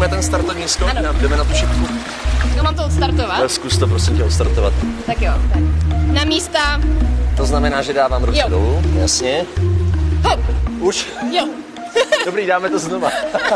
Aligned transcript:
zkusíme 0.00 0.08
ten 0.16 0.22
startovní 0.22 0.68
skok? 0.68 0.88
Ano. 0.90 1.02
Na- 1.02 1.12
Jdeme 1.12 1.36
na 1.36 1.44
tu 1.44 1.54
šipku? 1.54 1.86
No 2.56 2.62
mám 2.62 2.74
to 2.74 2.84
odstartovat? 2.84 3.50
Zkus 3.50 3.78
to 3.78 3.86
prosím 3.86 4.16
tě 4.16 4.24
odstartovat. 4.24 4.72
Tak 5.06 5.22
jo. 5.22 5.32
Tak. 5.52 5.62
Na 6.12 6.24
místa. 6.24 6.80
To 7.36 7.46
znamená, 7.46 7.82
že 7.82 7.92
dávám 7.92 8.24
ruce 8.24 8.38
Jo. 8.38 8.46
dolů, 8.48 8.82
jasně. 9.00 9.44
Hop. 10.22 10.40
Už? 10.80 11.06
Jo. 11.36 11.48
Dobrý, 12.26 12.46
dáme 12.46 12.68
to 12.70 12.78
znova. 12.78 13.10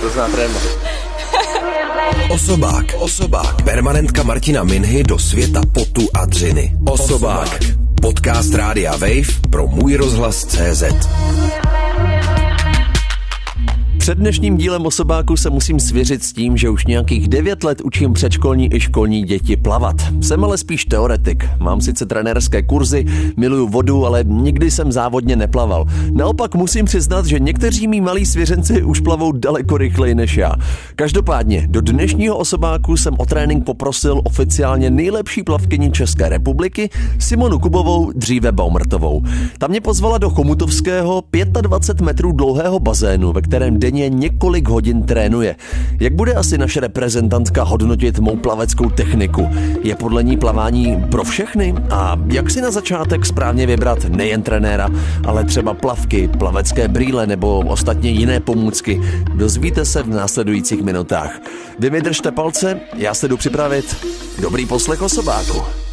to 0.00 0.10
zná 0.10 0.28
tréma. 0.28 0.58
Osobák, 2.30 2.84
osobák. 2.98 3.62
Permanentka 3.62 4.22
Martina 4.22 4.64
Minhy 4.64 5.02
do 5.04 5.18
světa 5.18 5.60
potu 5.72 6.08
a 6.14 6.24
dřiny. 6.26 6.72
Osobák. 6.90 7.58
Podcast 8.02 8.54
Rádia 8.54 8.92
Wave 8.92 9.40
pro 9.50 9.66
můj 9.66 9.96
rozhlas 9.96 10.44
CZ. 10.44 10.82
Před 14.08 14.18
dnešním 14.18 14.56
dílem 14.56 14.86
osobáku 14.86 15.36
se 15.36 15.50
musím 15.50 15.80
svěřit 15.80 16.22
s 16.22 16.32
tím, 16.32 16.56
že 16.56 16.70
už 16.70 16.86
nějakých 16.86 17.28
9 17.28 17.64
let 17.64 17.80
učím 17.80 18.12
předškolní 18.12 18.74
i 18.74 18.80
školní 18.80 19.22
děti 19.22 19.56
plavat. 19.56 19.96
Jsem 20.20 20.44
ale 20.44 20.58
spíš 20.58 20.84
teoretik. 20.84 21.48
Mám 21.58 21.80
sice 21.80 22.06
trenérské 22.06 22.62
kurzy, 22.62 23.04
miluju 23.36 23.68
vodu, 23.68 24.06
ale 24.06 24.24
nikdy 24.24 24.70
jsem 24.70 24.92
závodně 24.92 25.36
neplaval. 25.36 25.86
Naopak 26.12 26.54
musím 26.54 26.84
přiznat, 26.84 27.26
že 27.26 27.40
někteří 27.40 27.88
mý 27.88 28.00
malí 28.00 28.26
svěřenci 28.26 28.82
už 28.82 29.00
plavou 29.00 29.32
daleko 29.32 29.78
rychleji 29.78 30.14
než 30.14 30.36
já. 30.36 30.52
Každopádně, 30.96 31.66
do 31.70 31.80
dnešního 31.80 32.36
osobáku 32.36 32.96
jsem 32.96 33.14
o 33.18 33.26
trénink 33.26 33.64
poprosil 33.64 34.20
oficiálně 34.24 34.90
nejlepší 34.90 35.42
plavkyni 35.42 35.90
České 35.90 36.28
republiky 36.28 36.90
Simonu 37.18 37.58
Kubovou, 37.58 38.12
dříve 38.12 38.52
Baumrtovou. 38.52 39.22
Ta 39.58 39.66
mě 39.66 39.80
pozvala 39.80 40.18
do 40.18 40.30
Chomutovského 40.30 41.22
25 41.60 42.04
metrů 42.04 42.32
dlouhého 42.32 42.80
bazénu, 42.80 43.32
ve 43.32 43.42
kterém 43.42 43.78
denně 43.78 43.97
několik 44.06 44.68
hodin 44.68 45.02
trénuje. 45.02 45.56
Jak 46.00 46.14
bude 46.14 46.34
asi 46.34 46.58
naše 46.58 46.80
reprezentantka 46.80 47.62
hodnotit 47.62 48.18
mou 48.18 48.36
plaveckou 48.36 48.90
techniku? 48.90 49.48
Je 49.82 49.94
podle 49.94 50.22
ní 50.22 50.36
plavání 50.36 51.04
pro 51.10 51.24
všechny? 51.24 51.74
A 51.90 52.16
jak 52.26 52.50
si 52.50 52.60
na 52.60 52.70
začátek 52.70 53.26
správně 53.26 53.66
vybrat 53.66 54.04
nejen 54.04 54.42
trenéra, 54.42 54.88
ale 55.26 55.44
třeba 55.44 55.74
plavky, 55.74 56.28
plavecké 56.28 56.88
brýle 56.88 57.26
nebo 57.26 57.58
ostatně 57.58 58.10
jiné 58.10 58.40
pomůcky? 58.40 59.00
Dozvíte 59.34 59.84
se 59.84 60.02
v 60.02 60.08
následujících 60.08 60.82
minutách. 60.82 61.40
Vy 61.78 61.90
mi 61.90 62.00
držte 62.00 62.32
palce, 62.32 62.80
já 62.96 63.14
se 63.14 63.28
jdu 63.28 63.36
připravit. 63.36 63.96
Dobrý 64.42 64.66
poslech 64.66 65.02
osobáku. 65.02 65.87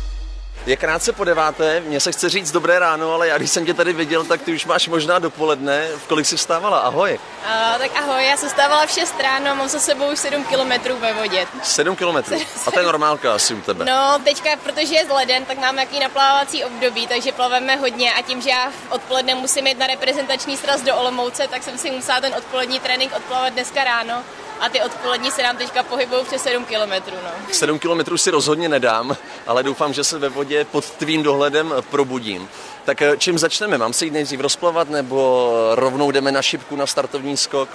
Je 0.66 0.78
krátce 0.78 1.14
po 1.14 1.24
deváté, 1.24 1.80
mně 1.80 2.00
se 2.00 2.12
chce 2.12 2.30
říct 2.30 2.52
dobré 2.52 2.80
ráno, 2.80 3.14
ale 3.14 3.28
já 3.28 3.38
když 3.38 3.52
jsem 3.52 3.66
tě 3.66 3.74
tady 3.74 3.94
viděl, 3.94 4.24
tak 4.24 4.42
ty 4.42 4.54
už 4.54 4.66
máš 4.66 4.88
možná 4.88 5.20
dopoledne. 5.20 5.88
V 5.98 6.08
kolik 6.08 6.26
jsi 6.26 6.38
vstávala? 6.38 6.80
Ahoj. 6.80 7.20
A, 7.46 7.78
tak 7.78 7.92
ahoj, 7.96 8.26
já 8.26 8.38
jsem 8.38 8.50
stávala 8.50 8.86
v 8.86 8.92
6 8.92 9.16
ráno 9.20 9.52
a 9.52 9.54
mám 9.54 9.68
za 9.68 9.80
sebou 9.80 10.12
už 10.12 10.20
7 10.20 10.44
kilometrů 10.44 10.98
ve 10.98 11.14
vodě. 11.14 11.48
7 11.64 11.96
kilometrů. 11.96 12.38
A 12.68 12.72
to 12.72 12.80
je 12.80 12.86
normálka 12.86 13.36
asi 13.36 13.54
u 13.54 13.62
tebe. 13.62 13.86
No, 13.86 14.20
teďka, 14.24 14.50
protože 14.64 14.96
je 14.96 15.06
leden, 15.14 15.46
tak 15.46 15.58
máme 15.58 15.82
jaký 15.82 16.00
naplávací 16.00 16.64
období, 16.64 17.08
takže 17.08 17.32
plaveme 17.32 17.76
hodně 17.76 18.14
a 18.14 18.22
tím, 18.22 18.42
že 18.42 18.50
já 18.50 18.72
odpoledne 18.90 19.36
musím 19.36 19.68
jít 19.68 19.80
na 19.80 19.88
reprezentační 19.88 20.58
sraz 20.58 20.82
do 20.82 20.96
Olomouce, 20.96 21.48
tak 21.48 21.64
jsem 21.64 21.78
si 21.78 21.92
musela 21.92 22.22
ten 22.22 22.34
odpolední 22.38 22.80
trénink 22.80 23.16
odplavat 23.16 23.54
dneska 23.54 23.84
ráno 23.84 24.24
a 24.60 24.70
ty 24.70 24.82
odpolední 24.82 25.32
se 25.32 25.44
nám 25.44 25.58
teďka 25.58 25.84
pohybují 25.84 26.26
přes 26.26 26.44
7 26.44 26.66
kilometrů, 26.66 27.16
no. 27.24 27.30
7 27.52 27.80
kilometrů 27.80 28.18
si 28.18 28.32
rozhodně 28.32 28.70
nedám, 28.70 29.18
ale 29.48 29.64
doufám, 29.64 29.94
že 29.94 30.04
se 30.04 30.20
ve 30.20 30.30
vodě 30.30 30.66
pod 30.66 30.90
tvým 30.90 31.24
dohledem 31.24 31.74
probudím. 31.92 32.50
Tak 32.86 33.02
eh, 33.02 33.18
čím 33.18 33.38
začneme? 33.38 33.78
Mám 33.78 33.94
se 33.94 34.06
jít 34.06 34.12
nejdřív 34.12 34.40
rozplavat 34.40 34.90
nebo 34.90 35.52
rovnou 35.76 36.12
jdeme 36.12 36.32
na 36.32 36.42
šipku 36.42 36.76
na 36.76 36.88
startovní 36.88 37.38
skok? 37.38 37.70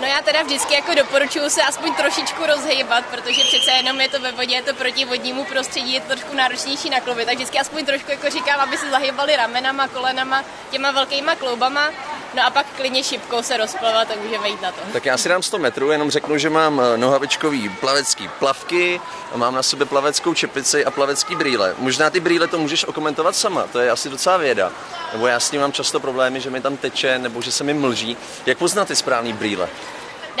No 0.00 0.06
já 0.06 0.22
teda 0.22 0.42
vždycky 0.42 0.74
jako 0.74 0.94
doporučuji 0.94 1.50
se 1.50 1.62
aspoň 1.62 1.94
trošičku 1.94 2.46
rozhýbat, 2.46 3.04
protože 3.06 3.42
přece 3.44 3.70
jenom 3.70 4.00
je 4.00 4.08
to 4.08 4.20
ve 4.20 4.32
vodě, 4.32 4.54
je 4.54 4.62
to 4.62 4.74
proti 4.74 5.04
vodnímu 5.04 5.44
prostředí, 5.44 5.94
je 5.94 6.00
to 6.00 6.06
trošku 6.06 6.36
náročnější 6.36 6.90
na 6.90 7.00
klouby, 7.00 7.24
tak 7.24 7.34
vždycky 7.34 7.58
aspoň 7.58 7.84
trošku 7.86 8.10
jako 8.10 8.30
říkám, 8.30 8.60
aby 8.60 8.78
se 8.78 8.90
zahýbali 8.90 9.36
ramenama, 9.36 9.88
kolenama, 9.88 10.44
těma 10.70 10.90
velkýma 10.90 11.34
kloubama, 11.34 11.90
no 12.34 12.46
a 12.46 12.50
pak 12.50 12.66
klidně 12.76 13.04
šipkou 13.04 13.42
se 13.42 13.56
rozplavat 13.56 14.10
a 14.10 14.14
můžeme 14.22 14.48
jít 14.48 14.62
na 14.62 14.72
to. 14.72 14.80
Tak 14.92 15.04
já 15.04 15.18
si 15.18 15.28
dám 15.28 15.42
100 15.42 15.58
metrů, 15.58 15.90
jenom 15.90 16.10
řeknu, 16.10 16.38
že 16.38 16.50
mám 16.50 16.80
eh, 16.80 16.96
nohavičkový 16.96 17.68
plavecký 17.68 18.28
plavky, 18.38 19.00
mám 19.34 19.54
na 19.54 19.62
sobě 19.62 19.86
plaveckou 19.86 20.34
čepici 20.34 20.84
a 20.84 20.90
plavecký 20.90 21.36
brýle. 21.36 21.74
Možná 21.78 22.10
ty 22.10 22.20
brýle 22.20 22.46
to 22.46 22.58
můžeš 22.58 22.84
okomentovat 22.84 23.36
sama, 23.36 23.66
to 23.72 23.80
je 23.80 23.90
asi 23.90 24.08
docela 24.08 24.36
věda. 24.36 24.72
Nebo 25.12 25.26
já 25.26 25.40
s 25.40 25.50
tím 25.50 25.60
mám 25.60 25.72
často 25.72 26.00
problémy, 26.00 26.40
že 26.40 26.50
mi 26.50 26.60
tam 26.60 26.76
teče 26.76 27.18
nebo 27.18 27.42
že 27.42 27.52
se 27.52 27.64
mi 27.64 27.74
mlží. 27.74 28.16
Jak 28.46 28.58
poznat 28.58 28.88
ty 28.88 28.96
správný 28.96 29.32
brýle? 29.32 29.68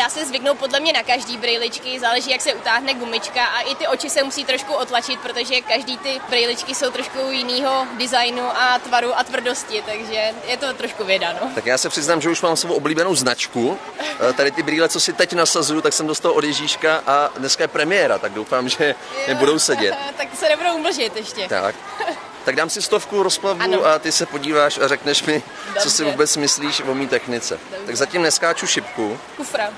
Dá 0.00 0.08
se 0.08 0.26
zvyknout 0.26 0.58
podle 0.58 0.80
mě 0.80 0.92
na 0.92 1.02
každý 1.02 1.36
brýličky, 1.36 2.00
záleží, 2.00 2.30
jak 2.30 2.40
se 2.40 2.54
utáhne 2.54 2.94
gumička 2.94 3.44
a 3.44 3.60
i 3.60 3.74
ty 3.74 3.86
oči 3.86 4.10
se 4.10 4.24
musí 4.24 4.44
trošku 4.44 4.74
otlačit, 4.74 5.20
protože 5.20 5.60
každý 5.60 5.98
ty 5.98 6.20
brýličky 6.28 6.74
jsou 6.74 6.90
trošku 6.90 7.18
jiného 7.30 7.86
designu 7.98 8.42
a 8.42 8.78
tvaru 8.78 9.18
a 9.18 9.24
tvrdosti, 9.24 9.82
takže 9.86 10.34
je 10.46 10.56
to 10.56 10.74
trošku 10.74 11.04
věda, 11.04 11.32
no. 11.42 11.50
Tak 11.54 11.66
já 11.66 11.78
se 11.78 11.88
přiznám, 11.88 12.20
že 12.20 12.30
už 12.30 12.42
mám 12.42 12.56
svou 12.56 12.74
oblíbenou 12.74 13.14
značku. 13.14 13.78
Eh, 14.00 14.32
Tady 14.32 14.50
ty 14.50 14.62
brýle, 14.62 14.88
co 14.88 15.00
si 15.00 15.12
teď 15.12 15.32
nasazuju, 15.32 15.80
tak 15.80 15.92
jsem 15.92 16.06
dostal 16.06 16.32
od 16.32 16.44
Ježíška 16.44 17.02
a 17.06 17.30
dneska 17.38 17.64
je 17.64 17.68
premiéra, 17.68 18.18
tak 18.18 18.32
doufám, 18.32 18.68
že 18.68 18.94
nebudou 19.28 19.58
sedět. 19.58 19.94
tak 20.16 20.28
se 20.34 20.48
nebudou 20.48 20.74
umlžit 20.74 21.16
ještě. 21.16 21.48
Tak. 21.48 21.74
Tak 22.50 22.56
dám 22.56 22.70
si 22.70 22.82
stovku 22.82 23.22
rozplavu 23.22 23.60
Ano. 23.62 23.86
a 23.86 23.98
ty 23.98 24.12
se 24.12 24.26
podíváš 24.26 24.78
a 24.78 24.88
řekneš 24.88 25.22
mi, 25.22 25.42
co 25.82 25.90
si 25.90 26.02
Dobře. 26.02 26.12
vůbec 26.12 26.36
myslíš 26.36 26.80
o 26.80 26.94
mý 26.94 27.08
technice. 27.08 27.58
Tak 27.86 27.96
zatím 27.96 28.22
neskáču 28.22 28.66
šipku. 28.66 29.18
Kufra. 29.36 29.68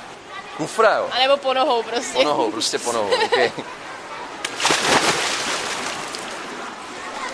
Kufra, 0.56 0.94
jo. 0.97 1.09
A 1.12 1.19
nebo 1.22 1.37
po 1.37 1.55
nohou 1.55 1.83
prostě. 1.83 2.12
Po 2.12 2.22
nohou, 2.22 2.50
prostě 2.50 2.78
po 2.78 2.93
nohou, 2.93 3.10
okay. 3.25 3.53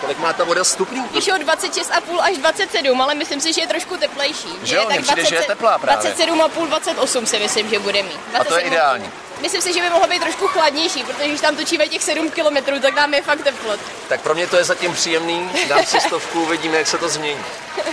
Kolik 0.09 0.19
má 0.19 0.33
ta 0.33 0.43
voda 0.43 0.63
stupňů? 0.63 1.07
Píšou 1.07 1.31
26,5 1.31 2.19
až 2.19 2.37
27, 2.37 3.01
ale 3.01 3.15
myslím 3.15 3.41
si, 3.41 3.53
že 3.53 3.61
je 3.61 3.67
trošku 3.67 3.97
teplejší. 3.97 4.47
Že 4.63 4.75
jo, 4.75 4.85
mně 4.89 5.01
přijde, 5.01 5.25
že 5.25 5.35
je 5.35 5.43
teplá 5.43 5.77
právě. 5.77 6.11
27,5, 6.11 6.67
28 6.67 7.25
si 7.25 7.39
myslím, 7.39 7.69
že 7.69 7.79
bude 7.79 8.03
mít. 8.03 8.19
A 8.39 8.43
to 8.43 8.57
je 8.57 8.63
27,5. 8.63 8.67
ideální. 8.67 9.09
Myslím 9.41 9.61
si, 9.61 9.73
že 9.73 9.81
by 9.81 9.89
mohlo 9.89 10.07
být 10.07 10.19
trošku 10.19 10.47
chladnější, 10.47 11.03
protože 11.03 11.27
když 11.27 11.41
tam 11.41 11.55
točíme 11.55 11.87
těch 11.87 12.03
7 12.03 12.31
km, 12.31 12.81
tak 12.81 12.95
nám 12.95 13.13
je 13.13 13.21
fakt 13.21 13.43
teplo. 13.43 13.73
Tak 14.07 14.21
pro 14.21 14.35
mě 14.35 14.47
to 14.47 14.57
je 14.57 14.63
zatím 14.63 14.93
příjemný, 14.93 15.49
dám 15.67 15.85
si 15.85 15.99
stovku, 15.99 16.41
uvidíme, 16.41 16.77
jak 16.77 16.87
se 16.87 16.97
to 16.97 17.09
změní. 17.09 17.45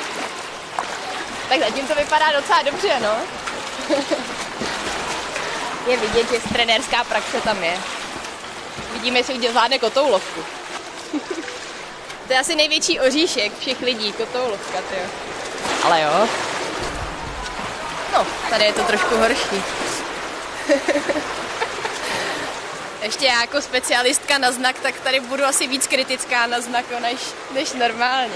Tak 1.49 1.59
zatím 1.59 1.87
to 1.87 1.95
vypadá 1.95 2.33
docela 2.33 2.63
dobře, 2.63 3.01
no. 3.03 3.17
je 5.87 5.97
vidět, 5.97 6.31
že 6.31 6.49
trenérská 6.53 7.05
praxe 7.05 7.41
tam 7.41 7.65
je. 7.65 7.79
Vidíme, 8.93 9.19
jestli 9.19 9.39
kde 9.39 9.51
zvládne 9.51 9.79
kotoulovku. 9.79 10.45
to 12.27 12.33
je 12.33 12.39
asi 12.39 12.55
největší 12.55 13.01
oříšek 13.01 13.59
všech 13.59 13.81
lidí, 13.81 14.13
kotoulovka, 14.13 14.79
ty 14.91 14.95
jo. 14.95 15.09
Ale 15.85 16.03
jo. 16.03 16.29
No, 18.13 18.27
tady 18.51 18.65
je 18.65 18.73
to 18.73 18.83
trošku 18.83 19.17
horší. 19.17 19.63
Ještě 23.03 23.27
já 23.27 23.41
jako 23.41 23.63
specialistka 23.63 24.39
na 24.39 24.53
znak, 24.53 24.79
tak 24.79 25.01
tady 25.01 25.21
budu 25.21 25.45
asi 25.45 25.67
víc 25.67 25.87
kritická 25.87 26.47
na 26.47 26.61
znak 26.61 26.85
než, 27.01 27.19
než 27.55 27.73
normálně. 27.73 28.35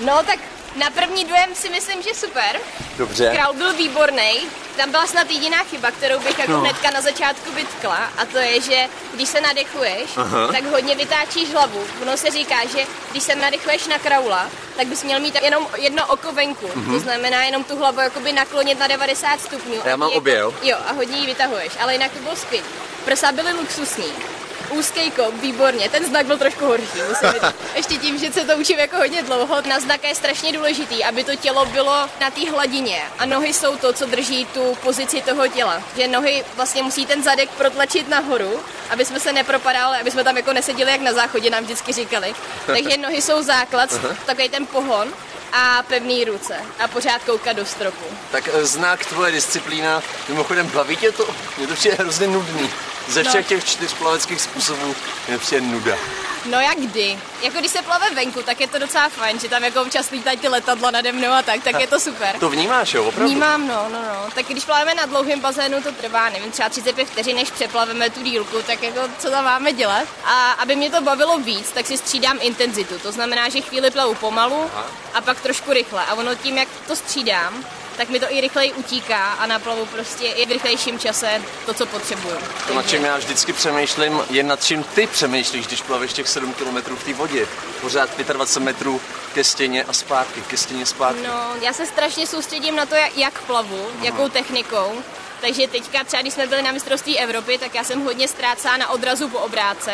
No 0.00 0.22
tak 0.22 0.38
na 0.76 0.90
první 0.90 1.24
dojem 1.24 1.54
si 1.54 1.68
myslím, 1.70 2.02
že 2.02 2.14
super. 2.14 2.60
Dobře. 2.96 3.30
Král 3.34 3.52
byl 3.52 3.72
výborný. 3.72 4.40
Tam 4.76 4.90
byla 4.90 5.06
snad 5.06 5.30
jediná 5.30 5.58
chyba, 5.64 5.90
kterou 5.90 6.18
bych 6.18 6.38
jako 6.38 6.52
No. 6.52 6.60
hnedka 6.60 6.90
na 6.90 7.00
začátku 7.00 7.52
vytkla 7.52 8.10
a 8.18 8.24
to 8.24 8.38
je, 8.38 8.60
že 8.60 8.86
když 9.14 9.28
se 9.28 9.40
nadechuješ, 9.40 10.10
Aha. 10.16 10.48
tak 10.52 10.64
hodně 10.64 10.94
vytáčíš 10.94 11.52
hlavu. 11.52 11.84
Ono 12.02 12.16
se 12.16 12.30
říká, 12.30 12.56
že 12.72 12.86
když 13.10 13.22
se 13.22 13.34
nadechuješ 13.34 13.86
na 13.86 13.98
kraula, 13.98 14.50
tak 14.76 14.86
bys 14.86 15.02
měl 15.02 15.20
mít 15.20 15.36
jenom 15.42 15.66
jedno 15.76 16.06
oko 16.06 16.32
venku. 16.32 16.68
To 16.92 16.98
znamená 16.98 17.44
jenom 17.44 17.64
tu 17.64 17.76
hlavu 17.76 18.00
jakoby 18.00 18.32
naklonit 18.32 18.78
na 18.78 18.86
90 18.86 19.40
stupňů. 19.40 19.74
Já 19.84 19.96
mám 19.96 20.10
obě, 20.10 20.34
jako, 20.34 20.50
jo? 20.50 20.54
Jo, 20.62 20.76
a 20.86 20.92
hodně 20.92 21.18
ji 21.18 21.26
vytahuješ, 21.26 21.72
ale 21.80 21.92
jinak 21.92 22.12
to 22.12 22.18
bylo 22.18 22.36
skvělé. 22.36 22.66
Prsa 23.04 23.32
byly 23.32 23.52
luxusní. 23.52 24.12
Úzký 24.70 25.10
kop, 25.10 25.34
výborně. 25.34 25.88
Ten 25.88 26.06
znak 26.06 26.26
byl 26.26 26.38
trošku 26.38 26.66
horší, 26.66 26.98
musím 27.08 27.28
říct. 27.32 27.54
Ještě 27.74 27.96
tím, 27.96 28.18
že 28.18 28.32
se 28.32 28.44
to 28.44 28.56
učím 28.56 28.78
jako 28.78 28.96
hodně 28.96 29.22
dlouho. 29.22 29.62
Na 29.68 29.80
znak 29.80 30.04
je 30.04 30.14
strašně 30.14 30.52
důležitý, 30.52 31.04
aby 31.04 31.24
to 31.24 31.36
tělo 31.36 31.66
bylo 31.66 32.08
na 32.20 32.30
té 32.30 32.50
hladině. 32.50 33.02
A 33.18 33.26
nohy 33.26 33.52
jsou 33.54 33.76
to, 33.76 33.92
co 33.92 34.06
drží 34.06 34.46
tu 34.46 34.74
pozici 34.82 35.22
toho 35.22 35.48
těla. 35.48 35.82
Že 35.96 36.08
nohy 36.08 36.44
vlastně 36.56 36.82
musí 36.82 37.06
ten 37.06 37.22
zadek 37.22 37.50
protlačit 37.50 38.08
nahoru, 38.08 38.60
aby 38.90 39.04
jsme 39.04 39.20
se 39.20 39.32
nepropadali, 39.32 39.98
aby 40.00 40.10
jsme 40.10 40.24
tam 40.24 40.36
jako 40.36 40.52
neseděli 40.52 40.90
jak 40.92 41.00
na 41.00 41.12
záchodě, 41.12 41.50
nám 41.50 41.64
vždycky 41.64 41.92
říkali. 41.92 42.34
Takže 42.66 42.96
nohy 42.96 43.22
jsou 43.22 43.42
základ, 43.42 43.90
takový 44.26 44.48
ten 44.48 44.66
pohon 44.66 45.12
a 45.52 45.82
pevný 45.82 46.24
ruce 46.24 46.56
a 46.84 46.88
pořád 46.88 47.22
koukat 47.24 47.56
do 47.56 47.66
stropu. 47.66 48.04
Tak 48.30 48.48
eh, 48.52 48.66
znak 48.66 49.06
tvoje 49.06 49.32
disciplína, 49.32 50.02
mimochodem 50.28 50.66
baví 50.68 50.96
tě 50.96 51.12
to? 51.12 51.26
Mně 51.58 51.66
to 51.66 51.74
přijde 51.74 51.96
hrozně 51.98 52.26
nudný. 52.26 52.70
Ze 53.08 53.22
No. 53.22 53.28
všech 53.30 53.46
těch 53.46 53.64
čtyř 53.64 53.92
plaveckých 53.94 54.40
způsobů 54.40 54.94
mě 55.28 55.38
přijde 55.38 55.60
nuda. 55.60 55.96
No 56.44 56.60
jak 56.60 56.78
kdy? 56.78 57.18
Jako 57.42 57.58
když 57.58 57.70
se 57.70 57.82
plave 57.82 58.10
venku, 58.14 58.42
tak 58.42 58.60
je 58.60 58.68
to 58.68 58.78
docela 58.78 59.08
fajn, 59.08 59.40
že 59.40 59.48
tam 59.48 59.64
jako 59.64 59.82
občas 59.82 60.10
lítají 60.10 60.38
ty 60.38 60.48
letadla 60.48 60.90
nade 60.90 61.12
mnou 61.12 61.30
a 61.32 61.42
tak, 61.42 61.62
tak 61.62 61.80
je 61.80 61.86
to 61.86 62.00
super. 62.00 62.36
To 62.40 62.48
vnímáš, 62.50 62.94
jo, 62.94 63.04
opravdu? 63.04 63.30
Vnímám, 63.30 63.68
no, 63.68 63.86
no, 63.92 63.98
no. 64.02 64.30
Tak 64.34 64.46
když 64.46 64.64
plaveme 64.64 64.94
na 64.94 65.06
dlouhém 65.06 65.40
bazénu, 65.40 65.82
to 65.82 65.92
trvá, 65.92 66.28
nevím, 66.28 66.50
třeba 66.50 66.68
35 66.68 67.08
vteřin, 67.08 67.36
než 67.36 67.50
přeplaveme 67.50 68.10
tu 68.10 68.22
dílku, 68.22 68.62
tak 68.66 68.82
jako 68.82 69.00
co 69.18 69.30
tam 69.30 69.44
máme 69.44 69.72
dělat? 69.72 70.08
A 70.24 70.50
aby 70.52 70.76
mě 70.76 70.90
to 70.90 71.00
bavilo 71.00 71.38
víc, 71.38 71.70
tak 71.70 71.86
si 71.86 71.96
střídám 71.98 72.38
intenzitu. 72.40 72.98
To 72.98 73.12
znamená, 73.12 73.48
že 73.48 73.60
chvíli 73.60 73.90
plavu 73.90 74.14
pomalu 74.14 74.70
Aha. 74.74 74.86
a 75.14 75.20
pak 75.20 75.40
trošku 75.40 75.72
rychle. 75.72 76.04
A 76.06 76.14
ono 76.14 76.34
tím, 76.34 76.58
jak 76.58 76.68
to 76.86 76.96
střídám, 76.96 77.64
tak 77.96 78.08
mi 78.08 78.20
to 78.20 78.26
i 78.28 78.40
rychleji 78.40 78.72
utíká 78.72 79.32
a 79.32 79.46
naplavu 79.46 79.86
prostě 79.86 80.26
i 80.26 80.46
v 80.46 80.50
rychlejším 80.50 80.98
čase 80.98 81.42
to, 81.66 81.74
co 81.74 81.86
potřebuju. 81.86 82.36
To, 82.66 82.74
nad 82.74 82.90
čím 82.90 83.04
já 83.04 83.16
vždycky 83.16 83.52
přemýšlím, 83.52 84.20
je 84.30 84.42
nad 84.42 84.64
čím 84.64 84.82
ty 84.82 85.06
přemýšlíš, 85.06 85.66
když 85.66 85.82
plaveš 85.82 86.12
těch 86.12 86.28
7 86.28 86.54
km 86.54 86.96
v 86.96 87.04
té 87.04 87.12
vodě. 87.12 87.46
Pořád 87.80 88.18
25 88.18 88.64
metrů 88.64 89.00
ke 89.34 89.44
stěně 89.44 89.84
a 89.84 89.92
zpátky, 89.92 90.40
ke 90.40 90.56
stěně 90.56 90.86
zpátky. 90.86 91.22
No, 91.26 91.54
já 91.60 91.72
se 91.72 91.86
strašně 91.86 92.26
soustředím 92.26 92.76
na 92.76 92.86
to, 92.86 92.94
jak 93.16 93.42
plavu, 93.42 93.86
Aha. 93.88 94.04
jakou 94.04 94.28
technikou. 94.28 95.02
Takže 95.40 95.68
teďka 95.68 96.04
třeba, 96.04 96.22
když 96.22 96.34
jsme 96.34 96.46
byli 96.46 96.62
na 96.62 96.72
mistrovství 96.72 97.18
Evropy, 97.18 97.58
tak 97.58 97.74
já 97.74 97.84
jsem 97.84 98.04
hodně 98.04 98.28
ztrácela 98.28 98.76
na 98.76 98.90
odrazu 98.90 99.28
po 99.28 99.38
obráce 99.38 99.92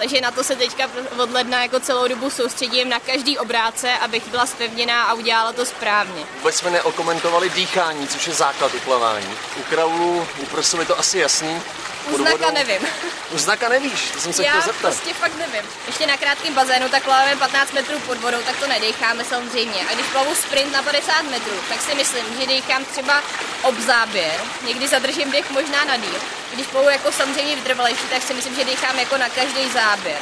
takže 0.00 0.20
na 0.20 0.30
to 0.30 0.44
se 0.44 0.56
teďka 0.56 0.88
od 1.22 1.30
ledna 1.30 1.62
jako 1.62 1.80
celou 1.80 2.08
dobu 2.08 2.30
soustředím 2.30 2.88
na 2.88 3.00
každý 3.00 3.38
obráce, 3.38 3.92
abych 3.92 4.28
byla 4.28 4.46
spevněná 4.46 5.04
a 5.04 5.14
udělala 5.14 5.52
to 5.52 5.64
správně. 5.64 6.24
Vůbec 6.38 6.54
jsme 6.54 6.70
neokomentovali 6.70 7.50
dýchání, 7.50 8.08
což 8.08 8.26
je 8.26 8.34
základ 8.34 8.74
uplavání. 8.74 9.26
U 9.60 9.62
kraulu, 9.62 10.26
u 10.42 10.46
je 10.80 10.86
to 10.86 10.98
asi 10.98 11.18
jasný, 11.18 11.62
u 12.08 12.16
znaka 12.16 12.50
nevím. 12.50 12.86
U 13.30 13.38
znaka 13.38 13.68
nevíš, 13.68 14.10
to 14.10 14.20
jsem 14.20 14.32
se 14.32 14.44
Já 14.44 14.50
chtěl 14.50 14.62
zeptat. 14.62 14.80
prostě 14.80 15.14
fakt 15.14 15.36
nevím. 15.38 15.70
Ještě 15.86 16.06
na 16.06 16.16
krátkém 16.16 16.54
bazénu, 16.54 16.88
tak 16.88 17.02
plaveme 17.04 17.36
15 17.36 17.72
metrů 17.72 17.98
pod 17.98 18.18
vodou, 18.20 18.38
tak 18.46 18.56
to 18.56 18.66
nedecháme 18.66 19.24
samozřejmě. 19.24 19.80
A 19.90 19.94
když 19.94 20.06
plavu 20.06 20.34
sprint 20.34 20.72
na 20.72 20.82
50 20.82 21.22
metrů, 21.22 21.52
tak 21.68 21.80
si 21.82 21.94
myslím, 21.94 22.24
že 22.40 22.46
dechám 22.46 22.84
třeba 22.84 23.22
obzáběr, 23.62 24.40
někdy 24.66 24.88
zadržím 24.88 25.30
dech 25.30 25.50
možná 25.50 25.84
na 25.84 25.96
díl. 25.96 26.20
Když 26.54 26.66
plavu 26.66 26.88
jako 26.88 27.12
samozřejmě 27.12 27.56
vytrvalejší, 27.56 28.02
tak 28.10 28.22
si 28.22 28.34
myslím, 28.34 28.54
že 28.56 28.64
dechám 28.64 28.98
jako 28.98 29.16
na 29.18 29.28
každý 29.28 29.70
záběr. 29.70 30.18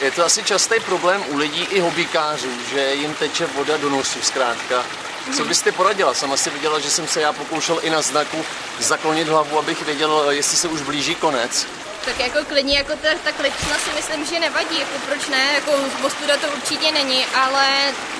Je 0.00 0.10
to 0.10 0.24
asi 0.24 0.44
častý 0.44 0.74
problém 0.80 1.24
u 1.28 1.36
lidí 1.36 1.62
i 1.70 1.80
hobíkářů, 1.80 2.50
že 2.70 2.94
jim 2.94 3.14
teče 3.14 3.46
voda 3.46 3.76
do 3.76 3.90
nosu 3.90 4.22
zkrátka 4.22 4.84
co 5.32 5.44
byste 5.44 5.72
poradila? 5.72 6.14
Sama 6.14 6.36
si 6.36 6.50
viděla, 6.50 6.78
že 6.78 6.90
jsem 6.90 7.08
se 7.08 7.20
já 7.20 7.32
pokoušel 7.32 7.78
i 7.82 7.90
na 7.90 8.02
znaku 8.02 8.44
zaklonit 8.78 9.28
hlavu, 9.28 9.58
abych 9.58 9.82
věděl, 9.82 10.30
jestli 10.30 10.56
se 10.56 10.68
už 10.68 10.80
blíží 10.80 11.14
konec. 11.14 11.66
Tak 12.04 12.18
jako 12.18 12.44
klidně, 12.44 12.78
jako 12.78 12.92
ta, 12.92 13.08
ta 13.24 13.32
klipsna 13.32 13.76
si 13.78 13.90
myslím, 13.96 14.26
že 14.26 14.40
nevadí, 14.40 14.78
jako 14.78 14.98
proč 15.06 15.28
ne, 15.28 15.44
jako 15.54 15.72
ostuda 16.06 16.36
to 16.36 16.46
určitě 16.56 16.92
není, 16.92 17.26
ale 17.26 17.66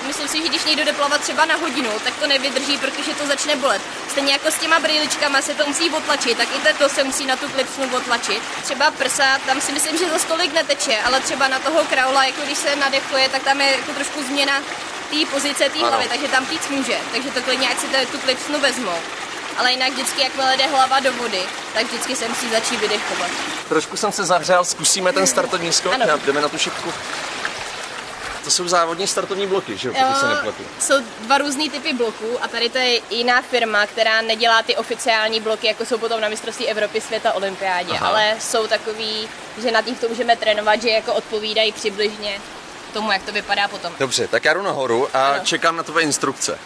myslím 0.07 0.27
si, 0.27 0.41
že 0.41 0.49
když 0.49 0.65
někdo 0.65 0.85
jde 0.85 0.93
plavat 0.93 1.21
třeba 1.21 1.45
na 1.45 1.55
hodinu, 1.55 1.89
tak 2.03 2.13
to 2.19 2.27
nevydrží, 2.27 2.77
protože 2.77 3.13
to 3.13 3.27
začne 3.27 3.55
bolet. 3.55 3.81
Stejně 4.11 4.33
jako 4.33 4.51
s 4.51 4.57
těma 4.57 4.79
brýličkama 4.79 5.41
se 5.41 5.53
to 5.53 5.67
musí 5.67 5.89
otlačit, 5.89 6.37
tak 6.37 6.47
i 6.55 6.73
to 6.73 6.89
se 6.89 7.03
musí 7.03 7.25
na 7.25 7.35
tu 7.35 7.49
klipsnu 7.49 7.95
otlačit. 7.95 8.41
Třeba 8.63 8.91
prsa, 8.91 9.39
tam 9.45 9.61
si 9.61 9.71
myslím, 9.71 9.97
že 9.97 10.09
za 10.09 10.19
stolik 10.19 10.53
neteče, 10.53 10.97
ale 11.01 11.19
třeba 11.19 11.47
na 11.47 11.59
toho 11.59 11.83
kraula, 11.83 12.25
jako 12.25 12.41
když 12.41 12.57
se 12.57 12.75
nadechuje, 12.75 13.29
tak 13.29 13.43
tam 13.43 13.61
je 13.61 13.71
jako 13.71 13.91
trošku 13.91 14.23
změna 14.23 14.61
té 15.09 15.25
pozice 15.31 15.69
té 15.69 15.79
hlavy, 15.79 16.05
takže 16.09 16.27
tam 16.27 16.45
týc 16.45 16.67
může. 16.69 16.97
Takže 17.11 17.31
to 17.31 17.41
klidně, 17.41 17.69
ať 17.69 17.79
si 17.79 17.87
tu 18.11 18.17
klipsnu 18.17 18.59
vezmou. 18.59 18.97
Ale 19.57 19.71
jinak 19.71 19.93
vždycky, 19.93 20.21
jakmile 20.21 20.57
jde 20.57 20.67
hlava 20.67 20.99
do 20.99 21.13
vody, 21.13 21.41
tak 21.73 21.85
vždycky 21.85 22.15
se 22.15 22.27
musí 22.27 22.49
začít 22.49 22.79
vydechovat. 22.79 23.31
Trošku 23.69 23.97
jsem 23.97 24.11
se 24.11 24.25
zahřál, 24.25 24.65
zkusíme 24.65 25.13
ten 25.13 25.27
startovní 25.27 25.73
skok, 25.73 25.93
ano. 25.93 26.17
jdeme 26.25 26.41
na 26.41 26.49
tu 26.49 26.57
šipku. 26.57 26.93
To 28.43 28.51
jsou 28.51 28.67
závodní 28.67 29.07
startovní 29.07 29.47
bloky, 29.47 29.77
že 29.77 29.87
jo, 29.87 29.93
pokud 29.97 30.19
se 30.19 30.27
nepletu. 30.27 30.63
Jsou 30.79 30.93
dva 31.19 31.37
různý 31.37 31.69
typy 31.69 31.93
bloků 31.93 32.43
a 32.43 32.47
tady 32.47 32.69
to 32.69 32.77
je 32.77 32.99
jiná 33.09 33.41
firma, 33.41 33.87
která 33.87 34.21
nedělá 34.21 34.61
ty 34.61 34.75
oficiální 34.75 35.39
bloky, 35.39 35.67
jako 35.67 35.85
jsou 35.85 35.97
potom 35.97 36.21
na 36.21 36.29
mistrovství 36.29 36.67
Evropy, 36.67 37.01
světa, 37.01 37.33
olympiádě, 37.33 37.93
Aha. 37.93 38.07
ale 38.07 38.35
jsou 38.39 38.67
takový, 38.67 39.29
že 39.61 39.71
na 39.71 39.81
těch 39.81 39.99
to 39.99 40.09
můžeme 40.09 40.35
trénovat, 40.35 40.81
že 40.81 40.89
jako 40.89 41.13
odpovídají 41.13 41.71
přibližně 41.71 42.41
tomu, 42.97 43.11
jak 43.11 43.23
to 43.23 43.31
vypadá 43.31 43.67
potom. 43.67 43.93
Dobře, 43.99 44.27
tak 44.27 44.45
já 44.45 44.53
jdu 44.53 44.61
nahoru 44.61 45.07
a 45.13 45.27
ano. 45.27 45.45
čekám 45.45 45.75
na 45.77 45.83
tvoje 45.83 46.05
instrukce. 46.05 46.59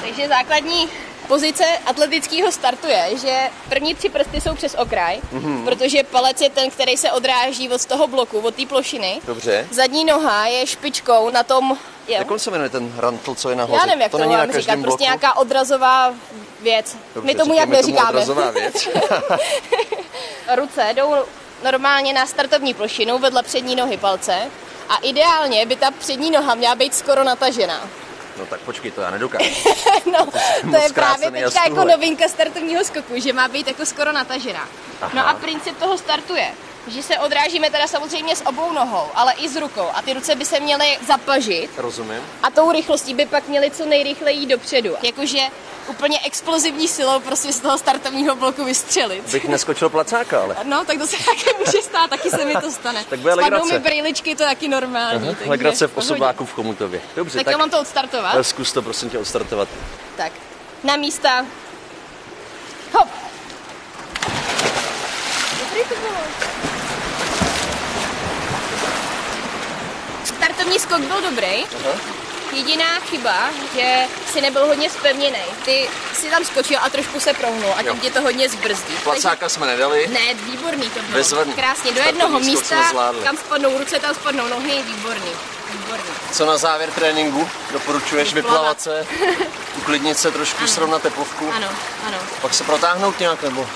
Takže 0.00 0.28
základní 0.28 0.88
pozice 1.28 1.64
atletického 1.86 2.52
startu 2.52 2.86
je, 2.86 3.18
že 3.18 3.50
první 3.68 3.94
tři 3.94 4.08
prsty 4.08 4.40
jsou 4.40 4.54
přes 4.54 4.74
okraj, 4.74 5.20
mm-hmm. 5.32 5.64
protože 5.64 6.02
palec 6.02 6.40
je 6.40 6.50
ten, 6.50 6.70
který 6.70 6.96
se 6.96 7.12
odráží 7.12 7.68
od 7.68 7.86
toho 7.86 8.06
bloku, 8.08 8.38
od 8.38 8.54
té 8.54 8.66
plošiny. 8.66 9.20
Dobře. 9.24 9.68
Zadní 9.70 10.04
noha 10.04 10.46
je 10.46 10.66
špičkou 10.66 11.30
na 11.30 11.42
tom... 11.42 11.78
Je. 12.06 12.16
Jak 12.16 12.30
on 12.30 12.38
se 12.38 12.50
jmenuje 12.50 12.70
ten 12.70 12.92
rantl, 12.96 13.34
co 13.34 13.50
je 13.50 13.56
nahoře? 13.56 13.78
Já 13.80 13.86
nevím, 13.86 14.02
jak 14.02 14.10
to, 14.10 14.16
to 14.18 14.24
není 14.24 14.36
mám 14.36 14.52
říkat, 14.52 14.78
prostě 14.80 15.04
nějaká 15.04 15.36
odrazová 15.36 16.14
věc. 16.60 16.96
Dobře, 17.14 17.26
My 17.26 17.34
tomu 17.34 17.54
jak 17.54 17.68
neříkáme. 17.68 18.08
odrazová 18.08 18.50
věc. 18.50 18.88
Ruce 20.56 20.92
jdou 20.94 21.14
normálně 21.64 22.12
na 22.12 22.26
startovní 22.26 22.74
plošinu 22.74 23.18
vedle 23.18 23.42
přední 23.42 23.76
nohy 23.76 23.96
palce 23.96 24.50
a 24.88 24.96
ideálně 24.96 25.66
by 25.66 25.76
ta 25.76 25.90
přední 25.90 26.30
noha 26.30 26.54
měla 26.54 26.74
být 26.74 26.94
skoro 26.94 27.24
natažená. 27.24 27.88
No 28.38 28.46
tak 28.46 28.60
počkej, 28.60 28.90
to 28.90 29.00
já 29.00 29.10
nedokážu. 29.10 29.54
no, 30.12 30.26
to, 30.26 30.38
to 30.70 30.76
je 30.76 30.92
právě 30.94 31.30
teďka 31.30 31.64
jako 31.64 31.84
novinka 31.84 32.28
startovního 32.28 32.84
skoku, 32.84 33.20
že 33.20 33.32
má 33.32 33.48
být 33.48 33.68
jako 33.68 33.86
skoro 33.86 34.12
natažená. 34.12 34.68
Aha. 35.00 35.12
No 35.14 35.28
a 35.28 35.34
princip 35.34 35.78
toho 35.78 35.98
startu 35.98 36.34
je, 36.34 36.50
že 36.86 37.02
se 37.02 37.18
odrážíme 37.18 37.70
teda 37.70 37.86
samozřejmě 37.86 38.36
s 38.36 38.46
obou 38.46 38.72
nohou, 38.72 39.06
ale 39.14 39.32
i 39.32 39.48
s 39.48 39.56
rukou. 39.56 39.86
A 39.94 40.02
ty 40.02 40.12
ruce 40.12 40.34
by 40.34 40.44
se 40.44 40.60
měly 40.60 40.98
zapažit. 41.06 41.70
Rozumím. 41.76 42.22
A 42.42 42.50
tou 42.50 42.72
rychlostí 42.72 43.14
by 43.14 43.26
pak 43.26 43.48
měly 43.48 43.70
co 43.70 43.86
nejrychleji 43.86 44.46
dopředu. 44.46 44.94
Jakože 45.02 45.38
úplně 45.88 46.18
explozivní 46.24 46.88
silou 46.88 47.20
prostě 47.20 47.52
z 47.52 47.60
toho 47.60 47.78
startovního 47.78 48.36
bloku 48.36 48.64
vystřelit. 48.64 49.32
Bych 49.32 49.48
neskočil 49.48 49.88
placáka, 49.88 50.40
ale. 50.42 50.56
No, 50.64 50.84
tak 50.84 50.98
to 50.98 51.06
se 51.06 51.16
taky 51.16 51.44
může 51.58 51.82
stát, 51.82 52.10
taky 52.10 52.30
se 52.30 52.44
mi 52.44 52.54
to 52.54 52.70
stane. 52.70 53.04
tak 53.10 53.18
bude 53.18 53.32
Spadnou 53.32 53.64
mi 53.64 53.78
brýličky, 53.78 54.36
to 54.36 54.42
je 54.42 54.48
taky 54.48 54.68
normální. 54.68 55.28
Aha, 55.28 55.34
takže 55.38 55.50
legrace 55.50 55.86
v 55.86 55.96
osobáku 55.96 56.46
v 56.46 56.52
Chomutově. 56.52 57.00
Dobře, 57.16 57.38
tak, 57.38 57.44
tak 57.44 57.58
mám 57.58 57.70
to 57.70 57.80
odstartovat? 57.80 58.46
Zkus 58.46 58.72
to 58.72 58.82
prosím 58.82 59.10
tě 59.10 59.18
odstartovat. 59.18 59.68
Tak, 60.16 60.32
na 60.84 60.96
místa. 60.96 61.46
Hop. 62.92 63.08
Dobrý 65.60 65.82
to 65.88 65.94
bylo. 65.94 66.47
Startovní 70.68 70.78
skok 70.78 71.00
byl 71.00 71.30
dobrý. 71.30 71.64
Aha 71.64 72.18
Jediná 72.52 73.00
chyba, 73.00 73.50
že 73.74 74.04
si 74.32 74.40
nebyl 74.40 74.66
hodně 74.66 74.90
spevněný. 74.90 75.38
Ty 75.64 75.88
si 76.14 76.30
tam 76.30 76.44
skočil 76.44 76.78
a 76.82 76.90
trošku 76.90 77.20
se 77.20 77.32
prohnul 77.32 77.72
a 77.76 77.82
tím 77.82 78.00
tě 78.00 78.10
to 78.10 78.20
hodně 78.20 78.48
zbrzdí. 78.48 78.94
Placáka 79.02 79.48
jsme 79.48 79.66
nedali. 79.66 80.08
Ne, 80.08 80.34
výborný 80.34 80.90
to 80.90 81.00
bylo. 81.02 81.12
Bezvadný. 81.12 81.52
Krásně, 81.52 81.92
do 81.92 82.00
jednoho 82.00 82.40
místa, 82.40 82.92
kam 83.24 83.36
spadnou 83.36 83.78
ruce, 83.78 83.98
tam 83.98 84.14
spadnou 84.14 84.48
nohy, 84.48 84.82
výborný. 84.82 85.30
Co 86.32 86.46
na 86.46 86.56
závěr 86.56 86.90
tréninku? 86.90 87.48
Doporučuješ 87.72 88.34
vyplavat 88.34 88.80
se, 88.80 89.06
uklidnit 89.76 90.18
se 90.18 90.30
trošku, 90.30 90.58
ano. 90.58 90.68
srovnat 90.68 91.02
teplovku? 91.02 91.50
Ano, 91.52 91.68
ano. 92.06 92.18
Pak 92.42 92.54
se 92.54 92.64
protáhnout 92.64 93.20
nějak 93.20 93.42
nebo? 93.42 93.60
Uh, 93.60 93.68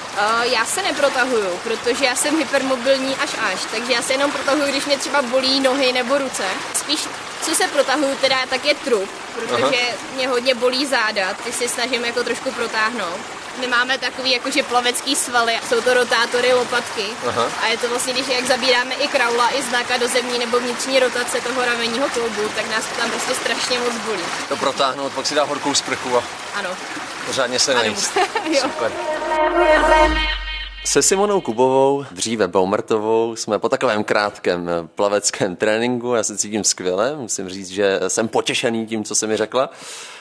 já 0.43 0.65
se 0.65 0.83
neprotahuju, 0.83 1.59
protože 1.63 2.05
já 2.05 2.17
jsem 2.17 2.39
hypermobilní 2.39 3.17
až 3.17 3.31
až, 3.53 3.61
takže 3.71 3.93
já 3.93 4.03
se 4.03 4.13
jenom 4.13 4.31
protahuju, 4.31 4.67
když 4.67 4.85
mě 4.85 4.99
třeba 4.99 5.23
bolí 5.23 5.61
nohy 5.61 5.93
nebo 5.93 6.19
ruce. 6.19 6.45
Spíš 6.75 7.09
co 7.43 7.55
se 7.55 7.67
protahuju 7.67 8.15
teda, 8.21 8.37
tak 8.51 8.65
je 8.65 8.75
trup, 8.75 9.11
protože 9.35 9.63
Aha. 9.63 9.97
mě 10.15 10.29
hodně 10.29 10.55
bolí 10.55 10.87
záda, 10.87 11.35
ty 11.35 11.53
si 11.53 11.69
snažím 11.69 12.05
jako 12.05 12.25
trošku 12.25 12.51
protáhnout. 12.51 13.42
My 13.61 13.67
máme 13.67 13.99
takový 13.99 14.31
jakože 14.31 14.63
plavecký 14.63 15.17
svaly, 15.17 15.59
jsou 15.69 15.81
to 15.81 15.95
rotátory 15.95 16.53
lopatky 16.53 17.05
Aha. 17.29 17.49
a 17.63 17.67
je 17.67 17.79
to 17.79 17.89
vlastně, 17.89 18.13
když 18.13 18.29
jak 18.29 18.45
zabíráme 18.47 18.95
i 18.95 19.09
kraula, 19.09 19.51
i 19.55 19.63
znaka 19.63 19.97
do 19.97 20.09
zemní 20.09 20.39
nebo 20.39 20.61
vnitřní 20.61 20.99
rotace 21.01 21.41
toho 21.41 21.65
ramenního 21.65 22.09
kloubu, 22.09 22.49
tak 22.57 22.71
nás 22.71 22.85
to 22.87 23.01
tam 23.01 23.11
prostě 23.11 23.35
strašně 23.35 23.79
moc 23.79 23.95
bolí. 24.07 24.23
To 24.49 24.57
protáhnout, 24.57 25.13
pak 25.13 25.27
si 25.27 25.35
dá 25.35 25.45
horkou 25.45 25.75
sprchu 25.75 26.19
a 26.19 26.23
ano. 26.55 26.71
pořádně 27.27 27.59
se 27.59 27.75
nejíst. 27.75 28.19
Super. 28.61 28.93
Se 30.85 31.03
Simonou 31.03 31.41
Kubovou, 31.41 32.05
dříve 32.11 32.49
Baumertovou, 32.49 33.37
jsme 33.37 33.59
po 33.59 33.69
takovém 33.69 34.05
krátkém 34.05 34.71
plaveckém 34.95 35.57
tréninku. 35.57 36.15
Já 36.15 36.23
se 36.23 36.39
cítím 36.39 36.65
skvěle, 36.65 37.17
musím 37.17 37.49
říct, 37.49 37.69
že 37.69 38.01
jsem 38.09 38.29
potěšený 38.29 38.87
tím, 38.87 39.05
co 39.05 39.15
se 39.15 39.27
mi 39.27 39.37
řekla. 39.37 39.71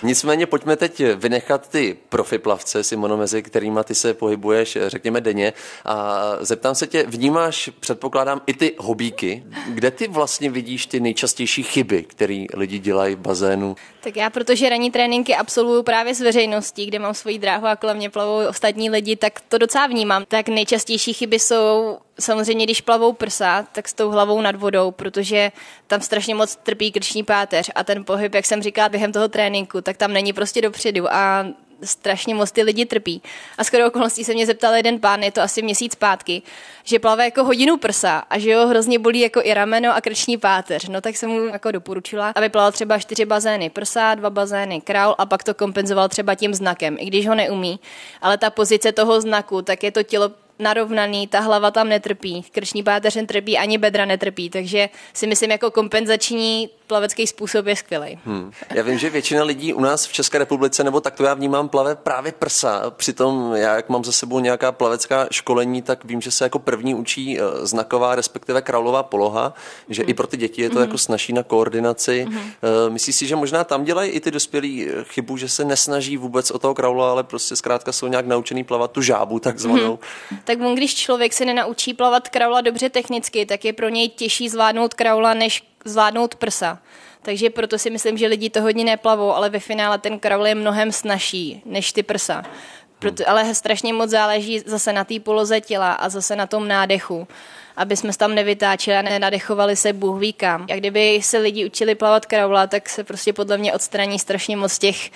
Nicméně 0.03 0.45
pojďme 0.45 0.75
teď 0.75 1.01
vynechat 1.15 1.69
ty 1.69 1.97
profiplavce, 2.09 2.83
Simono, 2.83 3.17
mezi 3.17 3.43
kterými 3.43 3.79
ty 3.83 3.95
se 3.95 4.13
pohybuješ, 4.13 4.77
řekněme, 4.87 5.21
denně. 5.21 5.53
A 5.85 6.21
zeptám 6.39 6.75
se 6.75 6.87
tě, 6.87 7.05
vnímáš, 7.07 7.69
předpokládám, 7.79 8.41
i 8.47 8.53
ty 8.53 8.75
hobíky. 8.79 9.43
Kde 9.67 9.91
ty 9.91 10.07
vlastně 10.07 10.49
vidíš 10.49 10.85
ty 10.85 10.99
nejčastější 10.99 11.63
chyby, 11.63 12.03
které 12.03 12.45
lidi 12.53 12.79
dělají 12.79 13.15
v 13.15 13.19
bazénu? 13.19 13.75
Tak 14.01 14.15
já, 14.15 14.29
protože 14.29 14.69
ranní 14.69 14.91
tréninky 14.91 15.35
absolvuju 15.35 15.83
právě 15.83 16.15
s 16.15 16.21
veřejností, 16.21 16.85
kde 16.85 16.99
mám 16.99 17.13
svoji 17.13 17.39
dráhu 17.39 17.67
a 17.67 17.75
kolem 17.75 17.97
mě 17.97 18.09
plavou 18.09 18.47
ostatní 18.49 18.89
lidi, 18.89 19.15
tak 19.15 19.41
to 19.49 19.57
docela 19.57 19.87
vnímám. 19.87 20.25
Tak 20.27 20.50
nejčastější 20.51 21.13
chyby 21.13 21.39
jsou 21.39 21.97
samozřejmě, 22.19 22.65
když 22.65 22.81
plavou 22.81 23.13
prsa, 23.13 23.67
tak 23.71 23.87
s 23.87 23.93
tou 23.93 24.09
hlavou 24.09 24.41
nad 24.41 24.55
vodou, 24.55 24.91
protože 24.91 25.51
tam 25.87 26.01
strašně 26.01 26.35
moc 26.35 26.55
trpí 26.55 26.91
krční 26.91 27.23
páteř 27.23 27.71
a 27.75 27.83
ten 27.83 28.05
pohyb, 28.05 28.35
jak 28.35 28.45
jsem 28.45 28.61
říkala 28.61 28.89
během 28.89 29.11
toho 29.11 29.27
tréninku, 29.27 29.81
tak 29.81 29.97
tam 29.97 30.13
není 30.13 30.33
prostě 30.33 30.61
dopředu 30.61 31.13
a 31.13 31.45
strašně 31.83 32.35
moc 32.35 32.51
ty 32.51 32.63
lidi 32.63 32.85
trpí. 32.85 33.21
A 33.57 33.63
skoro 33.63 33.87
okolností 33.87 34.23
se 34.23 34.33
mě 34.33 34.45
zeptal 34.45 34.73
jeden 34.73 34.99
pán, 34.99 35.23
je 35.23 35.31
to 35.31 35.41
asi 35.41 35.61
měsíc 35.61 35.93
zpátky, 35.93 36.41
že 36.83 36.99
plave 36.99 37.25
jako 37.25 37.43
hodinu 37.43 37.77
prsa 37.77 38.23
a 38.29 38.39
že 38.39 38.55
ho 38.55 38.67
hrozně 38.67 38.99
bolí 38.99 39.19
jako 39.19 39.41
i 39.43 39.53
rameno 39.53 39.95
a 39.95 40.01
krční 40.01 40.37
páteř. 40.37 40.87
No 40.87 41.01
tak 41.01 41.17
jsem 41.17 41.29
mu 41.29 41.45
jako 41.45 41.71
doporučila, 41.71 42.31
aby 42.35 42.49
plaval 42.49 42.71
třeba 42.71 42.99
čtyři 42.99 43.25
bazény 43.25 43.69
prsa, 43.69 44.15
dva 44.15 44.29
bazény 44.29 44.81
kraul 44.81 45.15
a 45.17 45.25
pak 45.25 45.43
to 45.43 45.53
kompenzoval 45.53 46.09
třeba 46.09 46.35
tím 46.35 46.53
znakem, 46.53 46.97
i 46.99 47.05
když 47.05 47.27
ho 47.27 47.35
neumí. 47.35 47.79
Ale 48.21 48.37
ta 48.37 48.49
pozice 48.49 48.91
toho 48.91 49.21
znaku, 49.21 49.61
tak 49.61 49.83
je 49.83 49.91
to 49.91 50.03
tělo 50.03 50.31
narovnaný, 50.59 51.27
ta 51.27 51.39
hlava 51.39 51.71
tam 51.71 51.89
netrpí, 51.89 52.45
krční 52.51 52.83
páteř 52.83 53.15
netrpí, 53.15 53.57
ani 53.57 53.77
bedra 53.77 54.05
netrpí, 54.05 54.49
takže 54.49 54.89
si 55.13 55.27
myslím, 55.27 55.51
jako 55.51 55.71
kompenzační 55.71 56.69
plavecký 56.91 57.27
způsob 57.27 57.65
je 57.65 57.75
skvělý. 57.75 58.19
Hmm. 58.25 58.51
Já 58.73 58.83
vím, 58.83 58.97
že 58.97 59.09
většina 59.09 59.43
lidí 59.43 59.73
u 59.73 59.81
nás 59.81 60.05
v 60.05 60.13
České 60.13 60.37
republice, 60.37 60.83
nebo 60.83 61.01
tak 61.01 61.15
to 61.15 61.23
já 61.23 61.33
vnímám, 61.33 61.69
plave 61.69 61.95
právě 61.95 62.31
prsa. 62.31 62.89
Přitom 62.89 63.53
já, 63.55 63.75
jak 63.75 63.89
mám 63.89 64.03
za 64.03 64.11
sebou 64.11 64.39
nějaká 64.39 64.71
plavecká 64.71 65.27
školení, 65.31 65.81
tak 65.81 66.05
vím, 66.05 66.21
že 66.21 66.31
se 66.31 66.43
jako 66.43 66.59
první 66.59 66.95
učí 66.95 67.39
eh, 67.39 67.43
znaková, 67.61 68.15
respektive 68.15 68.61
králová 68.61 69.03
poloha, 69.03 69.53
že 69.89 70.01
hmm. 70.01 70.09
i 70.09 70.13
pro 70.13 70.27
ty 70.27 70.37
děti 70.37 70.61
je 70.61 70.69
to 70.69 70.75
hmm. 70.75 70.83
jako 70.83 70.97
snaží 70.97 71.33
na 71.33 71.43
koordinaci. 71.43 72.25
Hmm. 72.29 72.51
Myslíš 72.89 73.15
si, 73.15 73.27
že 73.27 73.35
možná 73.35 73.63
tam 73.63 73.83
dělají 73.83 74.11
i 74.11 74.19
ty 74.19 74.31
dospělí 74.31 74.89
eh, 74.89 75.03
chybu, 75.03 75.37
že 75.37 75.49
se 75.49 75.65
nesnaží 75.65 76.17
vůbec 76.17 76.51
o 76.51 76.59
toho 76.59 76.73
kraula, 76.73 77.11
ale 77.11 77.23
prostě 77.23 77.55
zkrátka 77.55 77.91
jsou 77.91 78.07
nějak 78.07 78.25
naučený 78.25 78.63
plavat 78.63 78.91
tu 78.91 79.01
žábu 79.01 79.39
takzvanou? 79.39 79.99
Hmm. 80.29 80.39
Tak 80.43 80.59
když 80.59 80.95
člověk 80.95 81.33
se 81.33 81.45
nenaučí 81.45 81.93
plavat 81.93 82.29
kraula 82.29 82.61
dobře 82.61 82.89
technicky, 82.89 83.45
tak 83.45 83.65
je 83.65 83.73
pro 83.73 83.89
něj 83.89 84.09
těžší 84.09 84.49
zvládnout 84.49 84.93
kraula, 84.93 85.33
než 85.33 85.70
zvládnout 85.85 86.35
prsa. 86.35 86.79
Takže 87.21 87.49
proto 87.49 87.77
si 87.77 87.89
myslím, 87.89 88.17
že 88.17 88.27
lidi 88.27 88.49
to 88.49 88.61
hodně 88.61 88.83
neplavou, 88.83 89.33
ale 89.33 89.49
ve 89.49 89.59
finále 89.59 89.97
ten 89.97 90.19
kraul 90.19 90.47
je 90.47 90.55
mnohem 90.55 90.91
snažší 90.91 91.61
než 91.65 91.93
ty 91.93 92.03
prsa. 92.03 92.43
Proto, 92.99 93.29
ale 93.29 93.55
strašně 93.55 93.93
moc 93.93 94.09
záleží 94.09 94.59
zase 94.59 94.93
na 94.93 95.03
té 95.03 95.19
poloze 95.19 95.61
těla 95.61 95.93
a 95.93 96.09
zase 96.09 96.35
na 96.35 96.47
tom 96.47 96.67
nádechu 96.67 97.27
aby 97.77 97.97
jsme 97.97 98.13
se 98.13 98.19
tam 98.19 98.35
nevytáčeli 98.35 98.97
a 98.97 99.01
nenadechovali 99.01 99.75
se 99.75 99.93
Bůh 99.93 100.19
ví 100.19 100.33
kam. 100.33 100.67
A 100.71 100.75
kdyby 100.75 101.19
se 101.23 101.37
lidi 101.37 101.65
učili 101.65 101.95
plavat 101.95 102.25
kraula, 102.25 102.67
tak 102.67 102.89
se 102.89 103.03
prostě 103.03 103.33
podle 103.33 103.57
mě 103.57 103.73
odstraní 103.73 104.19
strašně 104.19 104.57
moc 104.57 104.79
těch 104.79 105.11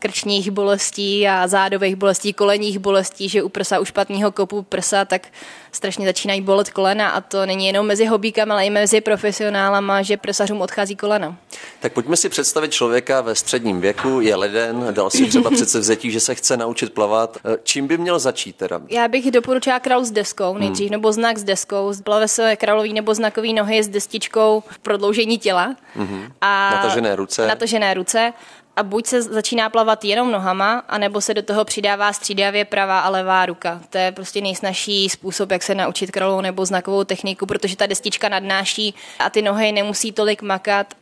krčních 0.00 0.50
bolestí 0.50 1.28
a 1.28 1.48
zádových 1.48 1.96
bolestí, 1.96 2.32
kolenních 2.32 2.78
bolestí, 2.78 3.28
že 3.28 3.42
u 3.42 3.48
prsa, 3.48 3.78
u 3.78 3.84
špatného 3.84 4.32
kopu 4.32 4.62
prsa, 4.62 5.04
tak 5.04 5.28
strašně 5.72 6.06
začínají 6.06 6.40
bolet 6.40 6.70
kolena 6.70 7.08
a 7.10 7.20
to 7.20 7.46
není 7.46 7.66
jenom 7.66 7.86
mezi 7.86 8.06
hobíkami, 8.06 8.52
ale 8.52 8.66
i 8.66 8.70
mezi 8.70 9.00
profesionálama, 9.00 10.02
že 10.02 10.16
prsařům 10.16 10.60
odchází 10.60 10.96
kolena. 10.96 11.36
Tak 11.80 11.92
pojďme 11.92 12.16
si 12.16 12.28
představit 12.28 12.72
člověka 12.72 13.20
ve 13.20 13.34
středním 13.34 13.80
věku, 13.80 14.20
je 14.20 14.36
leden, 14.36 14.86
dal 14.90 15.10
si 15.10 15.26
třeba 15.26 15.50
přece 15.54 15.78
vzetí, 15.78 16.10
že 16.10 16.20
se 16.20 16.34
chce 16.34 16.56
naučit 16.56 16.92
plavat. 16.92 17.38
Čím 17.62 17.86
by 17.86 17.98
měl 17.98 18.18
začít 18.18 18.56
teda? 18.56 18.80
Já 18.88 19.08
bych 19.08 19.30
doporučila 19.30 19.80
kraul 19.80 20.04
s 20.04 20.10
deskou 20.10 20.58
nejdřív, 20.58 20.86
hmm. 20.86 20.92
nebo 20.92 21.12
znak 21.12 21.38
s 21.38 21.44
deskou. 21.44 21.92
Plave 22.04 22.28
se 22.28 22.56
kraulový 22.56 22.92
nebo 22.92 23.14
znakový 23.14 23.52
nohy 23.52 23.82
s 23.82 23.88
destičkou 23.88 24.62
v 24.68 24.78
prodloužení 24.78 25.38
těla. 25.38 25.76
Hmm. 25.94 26.32
A 26.40 26.70
natažené 26.74 27.16
ruce. 27.16 27.46
Natažené 27.46 27.94
ruce 27.94 28.32
a 28.76 28.82
buď 28.82 29.06
se 29.06 29.22
začíná 29.22 29.70
plavat 29.70 30.04
jenom 30.04 30.32
nohama, 30.32 30.84
anebo 30.88 31.20
se 31.20 31.34
do 31.34 31.42
toho 31.42 31.64
přidává 31.64 32.12
střídavě 32.12 32.64
pravá 32.64 33.00
a 33.00 33.08
levá 33.08 33.46
ruka. 33.46 33.80
To 33.90 33.98
je 33.98 34.12
prostě 34.12 34.40
nejsnažší 34.40 35.08
způsob, 35.08 35.50
jak 35.50 35.62
se 35.62 35.74
naučit 35.74 36.10
kralovou 36.10 36.40
nebo 36.40 36.66
znakovou 36.66 37.04
techniku, 37.04 37.46
protože 37.46 37.76
ta 37.76 37.86
destička 37.86 38.28
nadnáší 38.28 38.94
a 39.18 39.30
ty 39.30 39.42
nohy 39.42 39.72
nemusí 39.72 40.12
tolik 40.12 40.42
makat. 40.42 40.94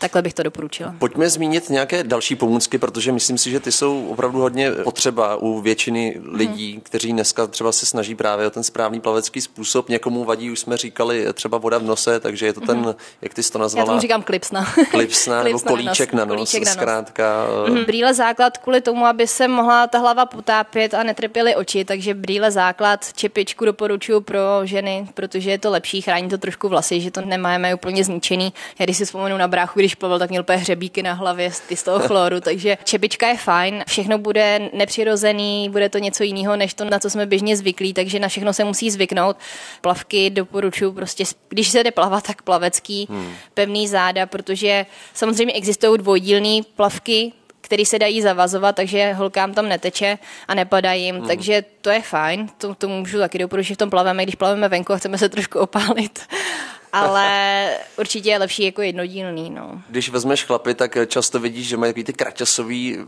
Takhle 0.00 0.22
bych 0.22 0.34
to 0.34 0.42
doporučila. 0.42 0.94
Pojďme 0.98 1.30
zmínit 1.30 1.70
nějaké 1.70 2.04
další 2.04 2.36
pomůcky, 2.36 2.78
protože 2.78 3.12
myslím 3.12 3.38
si, 3.38 3.50
že 3.50 3.60
ty 3.60 3.72
jsou 3.72 4.06
opravdu 4.06 4.40
hodně 4.40 4.70
potřeba 4.70 5.36
u 5.36 5.60
většiny 5.60 6.20
lidí, 6.32 6.72
hmm. 6.72 6.80
kteří 6.80 7.12
dneska 7.12 7.46
třeba 7.46 7.72
se 7.72 7.86
snaží 7.86 8.14
právě 8.14 8.46
o 8.46 8.50
ten 8.50 8.62
správný 8.62 9.00
plavecký 9.00 9.40
způsob. 9.40 9.88
Někomu 9.88 10.24
vadí, 10.24 10.50
už 10.50 10.60
jsme 10.60 10.76
říkali, 10.76 11.26
třeba 11.32 11.58
voda 11.58 11.78
v 11.78 11.82
nose, 11.82 12.20
takže 12.20 12.46
je 12.46 12.52
to 12.52 12.60
ten, 12.60 12.76
hmm. 12.76 12.94
jak 13.22 13.34
ty 13.34 13.42
jsi 13.42 13.52
to 13.52 13.58
nazvala? 13.58 13.84
Já 13.84 13.86
tomu 13.86 14.00
říkám 14.00 14.22
klipsna. 14.22 14.66
Klipsna, 14.90 15.42
nebo 15.42 15.58
kolíček 15.60 16.12
na 16.12 16.24
nos. 16.24 16.36
Kolíček 16.36 16.64
na 16.64 16.70
nos. 16.70 16.78
Zkrátka. 16.78 17.46
Hmm. 17.66 17.84
Brýle 17.84 18.14
základ 18.14 18.58
kvůli 18.58 18.80
tomu, 18.80 19.06
aby 19.06 19.26
se 19.26 19.48
mohla 19.48 19.86
ta 19.86 19.98
hlava 19.98 20.26
potápět 20.26 20.94
a 20.94 21.02
netrpěly 21.02 21.54
oči, 21.56 21.84
takže 21.84 22.14
brýle 22.14 22.50
základ, 22.50 23.12
čepičku 23.12 23.64
doporučuji 23.64 24.20
pro 24.20 24.40
ženy, 24.64 25.08
protože 25.14 25.50
je 25.50 25.58
to 25.58 25.70
lepší, 25.70 26.00
chrání 26.00 26.28
to 26.28 26.38
trošku 26.38 26.68
vlasy, 26.68 27.00
že 27.00 27.10
to 27.10 27.20
nemáme 27.20 27.74
úplně 27.74 28.04
zničený. 28.04 28.52
Já 28.78 28.84
když 28.84 28.96
si 28.96 29.04
vzpomenu 29.04 29.36
na 29.36 29.48
bráchu, 29.48 29.78
když 29.78 29.89
když 29.90 29.94
plavil, 29.94 30.18
tak 30.18 30.30
měl 30.30 30.42
úplně 30.42 30.58
hřebíky 30.58 31.02
na 31.02 31.12
hlavě 31.12 31.52
z, 31.52 31.62
z 31.74 31.82
toho 31.82 31.98
chloru, 31.98 32.40
takže 32.40 32.78
čepička 32.84 33.28
je 33.28 33.36
fajn, 33.36 33.84
všechno 33.88 34.18
bude 34.18 34.70
nepřirozený, 34.72 35.68
bude 35.70 35.88
to 35.88 35.98
něco 35.98 36.22
jiného, 36.22 36.56
než 36.56 36.74
to, 36.74 36.84
na 36.84 36.98
co 36.98 37.10
jsme 37.10 37.26
běžně 37.26 37.56
zvyklí, 37.56 37.94
takže 37.94 38.18
na 38.18 38.28
všechno 38.28 38.52
se 38.52 38.64
musí 38.64 38.90
zvyknout. 38.90 39.36
Plavky 39.80 40.30
doporučuji 40.30 40.92
prostě, 40.92 41.24
když 41.48 41.68
se 41.68 41.84
jde 41.84 41.90
plavat, 41.90 42.26
tak 42.26 42.42
plavecký, 42.42 43.06
hmm. 43.10 43.32
pevný 43.54 43.88
záda, 43.88 44.26
protože 44.26 44.86
samozřejmě 45.14 45.54
existují 45.54 45.98
dvojdílné 45.98 46.60
plavky, 46.76 47.32
který 47.60 47.84
se 47.86 47.98
dají 47.98 48.22
zavazovat, 48.22 48.76
takže 48.76 49.12
holkám 49.12 49.54
tam 49.54 49.68
neteče 49.68 50.18
a 50.48 50.54
nepadají 50.54 51.04
jim, 51.04 51.16
hmm. 51.16 51.26
takže 51.26 51.64
to 51.80 51.90
je 51.90 52.02
fajn, 52.02 52.48
to, 52.58 52.74
to 52.74 52.88
můžu 52.88 53.18
taky 53.18 53.38
doporučit 53.38 53.74
v 53.74 53.78
tom 53.78 53.90
plaveme, 53.90 54.22
když 54.22 54.34
plaveme 54.34 54.68
venku 54.68 54.92
a 54.92 54.96
chceme 54.96 55.18
se 55.18 55.28
trošku 55.28 55.58
opálit 55.58 56.20
ale 56.92 57.70
určitě 57.98 58.30
je 58.30 58.38
lepší 58.38 58.64
jako 58.64 58.82
jednodílný. 58.82 59.50
No. 59.50 59.82
Když 59.88 60.08
vezmeš 60.08 60.44
chlapy, 60.44 60.74
tak 60.74 60.98
často 61.06 61.40
vidíš, 61.40 61.68
že 61.68 61.76
mají 61.76 61.92
takový 61.92 62.04
ty 62.04 62.12
kraťasový 62.12 62.98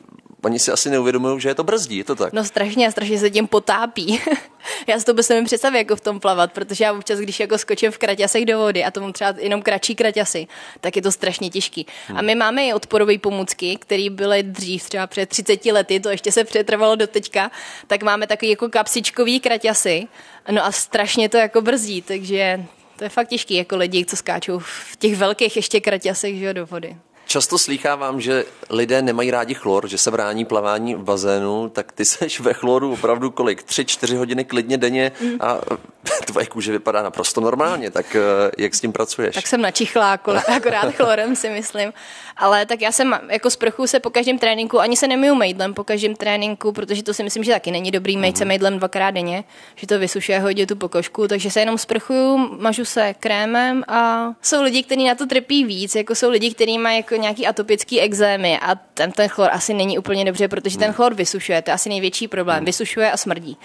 Oni 0.44 0.58
si 0.58 0.72
asi 0.72 0.90
neuvědomují, 0.90 1.40
že 1.40 1.48
je 1.48 1.54
to 1.54 1.64
brzdí, 1.64 1.96
je 1.96 2.04
to 2.04 2.14
tak? 2.14 2.32
No 2.32 2.44
strašně, 2.44 2.90
strašně 2.90 3.18
se 3.18 3.30
tím 3.30 3.46
potápí. 3.46 4.20
já 4.86 4.98
si 4.98 5.04
to 5.04 5.14
bych 5.14 5.28
mi 5.30 5.44
představit 5.44 5.78
jako 5.78 5.96
v 5.96 6.00
tom 6.00 6.20
plavat, 6.20 6.52
protože 6.52 6.84
já 6.84 6.92
občas, 6.92 7.18
když 7.18 7.40
jako 7.40 7.58
skočím 7.58 7.90
v 7.90 7.98
kraťasech 7.98 8.44
do 8.44 8.58
vody 8.58 8.84
a 8.84 8.90
to 8.90 9.00
mám 9.00 9.12
třeba 9.12 9.34
jenom 9.38 9.62
kratší 9.62 9.94
kraťasy, 9.94 10.46
tak 10.80 10.96
je 10.96 11.02
to 11.02 11.12
strašně 11.12 11.50
těžký. 11.50 11.86
Hmm. 12.08 12.18
A 12.18 12.22
my 12.22 12.34
máme 12.34 12.66
i 12.66 12.72
odporové 12.72 13.18
pomůcky, 13.18 13.76
které 13.76 14.10
byly 14.10 14.42
dřív, 14.42 14.84
třeba 14.84 15.06
před 15.06 15.28
30 15.28 15.64
lety, 15.64 16.00
to 16.00 16.08
ještě 16.08 16.32
se 16.32 16.44
přetrvalo 16.44 16.96
do 16.96 17.06
teďka, 17.06 17.50
tak 17.86 18.02
máme 18.02 18.26
takový 18.26 18.50
jako 18.50 18.68
kapsičkový 18.68 19.40
kraťasy, 19.40 20.08
no 20.50 20.64
a 20.64 20.72
strašně 20.72 21.28
to 21.28 21.36
jako 21.36 21.60
brzdí, 21.60 22.02
takže 22.02 22.64
to 22.96 23.04
je 23.04 23.10
fakt 23.10 23.28
těžký, 23.28 23.54
jako 23.54 23.76
lidi, 23.76 24.04
co 24.04 24.16
skáčou 24.16 24.58
v 24.58 24.96
těch 24.98 25.16
velkých 25.16 25.56
ještě 25.56 25.80
kraťasech 25.80 26.38
že 26.38 26.54
do 26.54 26.66
vody. 26.66 26.96
Často 27.32 27.58
slýchávám, 27.58 28.20
že 28.20 28.44
lidé 28.70 29.02
nemají 29.02 29.30
rádi 29.30 29.54
chlor, 29.54 29.88
že 29.88 29.98
se 29.98 30.10
brání 30.10 30.44
plavání 30.44 30.94
v 30.94 31.02
bazénu, 31.02 31.68
tak 31.68 31.92
ty 31.92 32.04
seš 32.04 32.40
ve 32.40 32.52
chloru 32.52 32.92
opravdu 32.92 33.30
kolik? 33.30 33.62
Tři, 33.62 33.84
čtyři 33.84 34.16
hodiny 34.16 34.44
klidně 34.44 34.78
denně 34.78 35.12
a 35.40 35.58
tvoje 36.24 36.46
kůže 36.46 36.72
vypadá 36.72 37.02
naprosto 37.02 37.40
normálně, 37.40 37.90
tak 37.90 38.16
eh, 38.16 38.50
jak 38.58 38.74
s 38.74 38.80
tím 38.80 38.92
pracuješ? 38.92 39.34
Tak 39.34 39.46
jsem 39.46 39.60
načichla 39.60 40.12
akorát 40.56 40.94
chlorem 40.94 41.36
si 41.36 41.50
myslím, 41.50 41.92
ale 42.36 42.66
tak 42.66 42.80
já 42.80 42.92
jsem 42.92 43.20
jako 43.28 43.50
z 43.50 43.56
prchu 43.56 43.86
se 43.86 44.00
po 44.00 44.10
každém 44.10 44.38
tréninku, 44.38 44.80
ani 44.80 44.96
se 44.96 45.08
nemiju 45.08 45.34
mejdlem 45.34 45.74
po 45.74 45.84
každém 45.84 46.14
tréninku, 46.14 46.72
protože 46.72 47.02
to 47.02 47.14
si 47.14 47.22
myslím, 47.22 47.44
že 47.44 47.52
taky 47.52 47.70
není 47.70 47.90
dobrý 47.90 48.16
mejt 48.16 48.36
se 48.36 48.44
mhm. 48.44 48.48
mejdlem 48.48 48.78
dvakrát 48.78 49.10
denně, 49.10 49.44
že 49.76 49.86
to 49.86 49.98
vysušuje 49.98 50.38
hodně 50.38 50.66
tu 50.66 50.76
pokožku, 50.76 51.28
takže 51.28 51.50
se 51.50 51.60
jenom 51.60 51.78
sprchuju, 51.78 52.56
mažu 52.60 52.84
se 52.84 53.14
krémem 53.20 53.84
a 53.88 54.32
jsou 54.42 54.62
lidi, 54.62 54.82
kteří 54.82 55.04
na 55.04 55.14
to 55.14 55.26
trpí 55.26 55.64
víc, 55.64 55.94
jako 55.94 56.14
jsou 56.14 56.30
lidi, 56.30 56.54
kteří 56.54 56.78
mají 56.78 56.96
jako 56.96 57.21
nějaký 57.22 57.46
atopický 57.46 58.00
exémy 58.00 58.58
a 58.58 58.74
ten, 58.74 59.12
ten 59.12 59.28
chlor 59.28 59.48
asi 59.52 59.74
není 59.74 59.98
úplně 59.98 60.24
dobře, 60.24 60.48
protože 60.48 60.78
ten 60.78 60.86
hmm. 60.86 60.94
chlor 60.94 61.14
vysušuje, 61.14 61.62
to 61.62 61.70
je 61.70 61.74
asi 61.74 61.88
největší 61.88 62.28
problém, 62.28 62.56
hmm. 62.56 62.66
vysušuje 62.66 63.12
a 63.12 63.16
smrdí. 63.16 63.56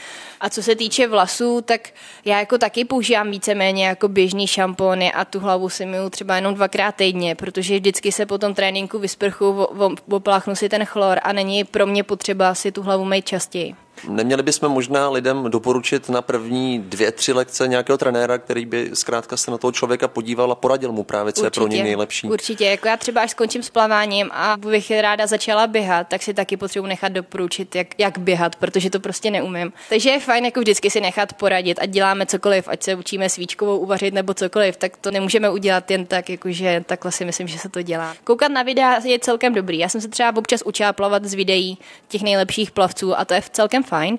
A 0.41 0.49
co 0.49 0.63
se 0.63 0.75
týče 0.75 1.07
vlasů, 1.07 1.61
tak 1.61 1.89
já 2.25 2.39
jako 2.39 2.57
taky 2.57 2.85
používám 2.85 3.31
víceméně 3.31 3.87
jako 3.87 4.07
běžný 4.07 4.47
šampony 4.47 5.11
a 5.11 5.25
tu 5.25 5.39
hlavu 5.39 5.69
si 5.69 5.85
myju 5.85 6.09
třeba 6.09 6.35
jenom 6.35 6.53
dvakrát 6.53 6.95
týdně, 6.95 7.35
protože 7.35 7.75
vždycky 7.75 8.11
se 8.11 8.25
po 8.25 8.37
tom 8.37 8.53
tréninku 8.53 8.99
vysprchu, 8.99 9.67
opláchnu 10.11 10.55
si 10.55 10.69
ten 10.69 10.85
chlor 10.85 11.19
a 11.23 11.33
není 11.33 11.63
pro 11.63 11.87
mě 11.87 12.03
potřeba 12.03 12.55
si 12.55 12.71
tu 12.71 12.81
hlavu 12.81 13.05
mít 13.05 13.25
častěji. 13.25 13.86
Neměli 14.09 14.43
bychom 14.43 14.71
možná 14.71 15.09
lidem 15.09 15.43
doporučit 15.49 16.09
na 16.09 16.21
první 16.21 16.79
dvě, 16.79 17.11
tři 17.11 17.33
lekce 17.33 17.67
nějakého 17.67 17.97
trenéra, 17.97 18.37
který 18.37 18.65
by 18.65 18.89
zkrátka 18.93 19.37
se 19.37 19.51
na 19.51 19.57
toho 19.57 19.71
člověka 19.71 20.07
podíval 20.07 20.51
a 20.51 20.55
poradil 20.55 20.91
mu 20.91 21.03
právě, 21.03 21.33
co 21.33 21.41
určitě, 21.41 21.59
je 21.59 21.61
pro 21.61 21.67
něj 21.67 21.83
nejlepší. 21.83 22.27
Určitě, 22.27 22.65
jako 22.65 22.87
já 22.87 22.97
třeba 22.97 23.21
až 23.21 23.31
skončím 23.31 23.63
s 23.63 23.69
plaváním 23.69 24.29
a 24.31 24.57
bych 24.57 24.91
ráda 25.01 25.27
začala 25.27 25.67
běhat, 25.67 26.07
tak 26.07 26.23
si 26.23 26.33
taky 26.33 26.57
potřebuji 26.57 26.87
nechat 26.87 27.11
doporučit, 27.11 27.75
jak, 27.75 27.87
jak 27.97 28.17
běhat, 28.17 28.55
protože 28.55 28.89
to 28.89 28.99
prostě 28.99 29.31
neumím. 29.31 29.73
Takže 29.89 30.09
je 30.09 30.19
fajn 30.19 30.45
jako 30.45 30.59
vždycky 30.59 30.89
si 30.89 31.01
nechat 31.01 31.33
poradit, 31.33 31.79
ať 31.81 31.89
děláme 31.89 32.25
cokoliv, 32.25 32.67
ať 32.67 32.83
se 32.83 32.95
učíme 32.95 33.29
svíčkovou 33.29 33.77
uvařit 33.77 34.13
nebo 34.13 34.33
cokoliv, 34.33 34.77
tak 34.77 34.97
to 34.97 35.11
nemůžeme 35.11 35.49
udělat 35.49 35.91
jen 35.91 36.05
tak, 36.05 36.29
jakože 36.29 36.83
takhle 36.85 37.11
si 37.11 37.25
myslím, 37.25 37.47
že 37.47 37.59
se 37.59 37.69
to 37.69 37.81
dělá. 37.81 38.15
Koukat 38.23 38.51
na 38.51 38.63
videa 38.63 38.99
je 39.03 39.19
celkem 39.19 39.53
dobrý. 39.53 39.79
Já 39.79 39.89
jsem 39.89 40.01
se 40.01 40.07
třeba 40.07 40.35
občas 40.35 40.61
učila 40.65 40.93
plavat 40.93 41.25
z 41.25 41.33
videí 41.33 41.77
těch 42.07 42.21
nejlepších 42.21 42.71
plavců 42.71 43.19
a 43.19 43.25
to 43.25 43.33
je 43.33 43.41
celkem 43.51 43.83
fajn, 43.87 44.17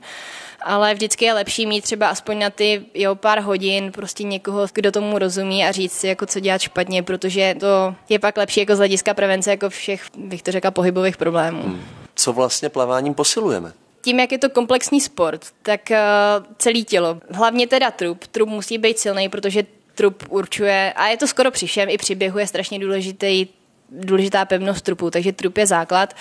ale 0.62 0.94
vždycky 0.94 1.25
je 1.25 1.32
lepší 1.32 1.66
mít 1.66 1.84
třeba 1.84 2.08
aspoň 2.08 2.38
na 2.38 2.50
ty 2.50 2.82
jo, 2.94 3.14
pár 3.14 3.40
hodin 3.40 3.92
prostě 3.92 4.22
někoho, 4.22 4.66
kdo 4.72 4.92
tomu 4.92 5.18
rozumí 5.18 5.64
a 5.64 5.72
říct 5.72 5.92
si, 5.92 6.06
jako 6.06 6.26
co 6.26 6.40
dělat 6.40 6.60
špatně, 6.60 7.02
protože 7.02 7.54
to 7.60 7.94
je 8.08 8.18
pak 8.18 8.37
lepší 8.37 8.60
jako 8.60 8.75
z 8.75 8.78
hlediska 8.78 9.14
prevence 9.14 9.50
jako 9.50 9.70
všech, 9.70 10.02
bych 10.16 10.42
to 10.42 10.52
řekla, 10.52 10.70
pohybových 10.70 11.16
problémů. 11.16 11.62
Hmm. 11.62 11.84
Co 12.14 12.32
vlastně 12.32 12.68
plaváním 12.68 13.14
posilujeme? 13.14 13.72
tím, 14.02 14.20
jak 14.20 14.32
je 14.32 14.38
to 14.38 14.50
komplexní 14.50 15.00
sport, 15.00 15.46
tak 15.62 15.80
uh, 15.90 16.46
celé 16.58 16.80
tělo. 16.80 17.20
Hlavně 17.30 17.66
teda 17.66 17.90
trup. 17.90 18.26
Trup 18.26 18.48
musí 18.48 18.78
být 18.78 18.98
silný, 18.98 19.28
protože 19.28 19.62
trup 19.94 20.25
určuje, 20.28 20.92
a 20.96 21.06
je 21.06 21.16
to 21.16 21.26
skoro 21.26 21.50
při 21.50 21.66
všem, 21.66 21.88
i 21.88 21.98
při 21.98 22.14
běhu 22.14 22.38
je 22.38 22.46
strašně 22.46 22.78
důležitý 22.78 23.46
důležitá 23.90 24.45
pevnost 24.45 24.85
trupu, 24.85 25.11
takže 25.11 25.33
trup 25.33 25.59
je 25.59 25.66
základ. 25.66 26.14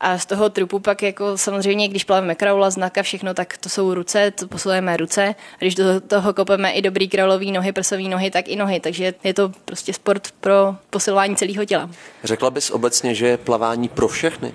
A 0.00 0.18
z 0.18 0.26
toho 0.26 0.50
trupu 0.50 0.78
pak 0.78 1.02
jako 1.02 1.38
samozřejmě, 1.38 1.88
když 1.88 2.04
plaveme 2.04 2.34
kraula, 2.34 2.70
znaka, 2.70 3.02
všechno, 3.02 3.34
tak 3.34 3.56
to 3.56 3.68
jsou 3.68 3.94
ruce, 3.94 4.30
to 4.30 4.48
posilujeme 4.48 4.96
ruce. 4.96 5.34
A 5.54 5.58
když 5.58 5.74
do 5.74 6.00
toho 6.00 6.34
kopeme 6.34 6.70
i 6.72 6.82
dobrý 6.82 7.08
kraulový 7.08 7.52
nohy, 7.52 7.72
prsový 7.72 8.08
nohy, 8.08 8.30
tak 8.30 8.48
i 8.48 8.56
nohy. 8.56 8.80
Takže 8.80 9.14
je 9.24 9.34
to 9.34 9.52
prostě 9.64 9.92
sport 9.92 10.28
pro 10.40 10.76
posilování 10.90 11.36
celého 11.36 11.64
těla. 11.64 11.90
Řekla 12.24 12.50
bys 12.50 12.70
obecně, 12.70 13.14
že 13.14 13.26
je 13.26 13.36
plavání 13.36 13.88
pro 13.88 14.08
všechny? 14.08 14.52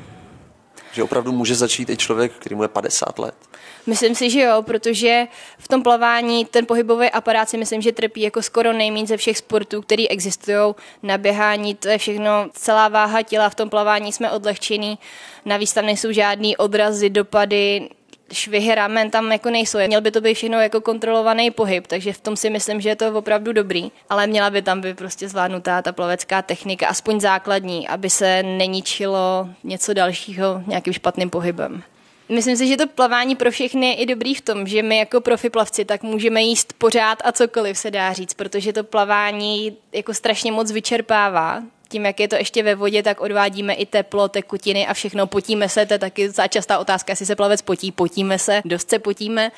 Že 0.91 1.03
opravdu 1.03 1.31
může 1.31 1.55
začít 1.55 1.89
i 1.89 1.97
člověk, 1.97 2.31
který 2.31 2.55
mu 2.55 2.63
je 2.63 2.67
50 2.67 3.19
let? 3.19 3.35
Myslím 3.85 4.15
si, 4.15 4.29
že 4.29 4.41
jo, 4.41 4.61
protože 4.61 5.27
v 5.57 5.67
tom 5.67 5.83
plavání 5.83 6.45
ten 6.45 6.65
pohybový 6.65 7.09
aparát 7.09 7.49
si 7.49 7.57
myslím, 7.57 7.81
že 7.81 7.91
trpí 7.91 8.21
jako 8.21 8.41
skoro 8.41 8.73
nejméně 8.73 9.07
ze 9.07 9.17
všech 9.17 9.37
sportů, 9.37 9.81
které 9.81 10.07
existují. 10.07 10.75
Na 11.03 11.17
běhání 11.17 11.75
to 11.75 11.89
je 11.89 11.97
všechno, 11.97 12.49
celá 12.53 12.87
váha 12.87 13.21
těla 13.21 13.49
v 13.49 13.55
tom 13.55 13.69
plavání 13.69 14.13
jsme 14.13 14.31
odlehčení. 14.31 14.99
Navíc 15.45 15.73
tam 15.73 15.85
nejsou 15.85 16.11
žádný 16.11 16.57
odrazy, 16.57 17.09
dopady, 17.09 17.89
švihy 18.33 18.75
ramen 18.75 19.11
tam 19.11 19.31
jako 19.31 19.49
nejsou. 19.49 19.77
Měl 19.87 20.01
by 20.01 20.11
to 20.11 20.21
být 20.21 20.33
všechno 20.33 20.61
jako 20.61 20.81
kontrolovaný 20.81 21.51
pohyb, 21.51 21.87
takže 21.87 22.13
v 22.13 22.21
tom 22.21 22.35
si 22.35 22.49
myslím, 22.49 22.81
že 22.81 22.89
je 22.89 22.95
to 22.95 23.13
opravdu 23.13 23.53
dobrý, 23.53 23.91
ale 24.09 24.27
měla 24.27 24.49
by 24.49 24.61
tam 24.61 24.81
být 24.81 24.97
prostě 24.97 25.29
zvládnutá 25.29 25.81
ta 25.81 25.91
plavecká 25.91 26.41
technika, 26.41 26.87
aspoň 26.87 27.19
základní, 27.19 27.87
aby 27.87 28.09
se 28.09 28.43
neničilo 28.43 29.49
něco 29.63 29.93
dalšího 29.93 30.63
nějakým 30.67 30.93
špatným 30.93 31.29
pohybem. 31.29 31.83
Myslím 32.31 32.57
si, 32.57 32.67
že 32.67 32.77
to 32.77 32.87
plavání 32.87 33.35
pro 33.35 33.51
všechny 33.51 33.87
je 33.87 33.95
i 33.95 34.05
dobrý 34.05 34.35
v 34.35 34.41
tom, 34.41 34.67
že 34.67 34.83
my 34.83 34.97
jako 34.97 35.21
profi 35.21 35.49
plavci 35.49 35.85
tak 35.85 36.03
můžeme 36.03 36.41
jíst 36.41 36.73
pořád 36.73 37.17
a 37.23 37.31
cokoliv 37.31 37.77
se 37.77 37.91
dá 37.91 38.13
říct, 38.13 38.33
protože 38.33 38.73
to 38.73 38.83
plavání 38.83 39.77
jako 39.91 40.13
strašně 40.13 40.51
moc 40.51 40.71
vyčerpává. 40.71 41.63
Tím, 41.89 42.05
jak 42.05 42.19
je 42.19 42.27
to 42.27 42.35
ještě 42.35 42.63
ve 42.63 42.75
vodě, 42.75 43.03
tak 43.03 43.21
odvádíme 43.21 43.73
i 43.73 43.85
teplo, 43.85 44.27
tekutiny 44.27 44.87
a 44.87 44.93
všechno. 44.93 45.27
Potíme 45.27 45.69
se, 45.69 45.85
to 45.85 45.93
je 45.93 45.99
taky 45.99 46.29
častá 46.49 46.79
otázka, 46.79 47.11
jestli 47.11 47.25
se 47.25 47.35
plavec 47.35 47.61
potí. 47.61 47.91
Potíme 47.91 48.39
se, 48.39 48.61
dost 48.65 48.89
se 48.89 48.99
potíme. 48.99 49.51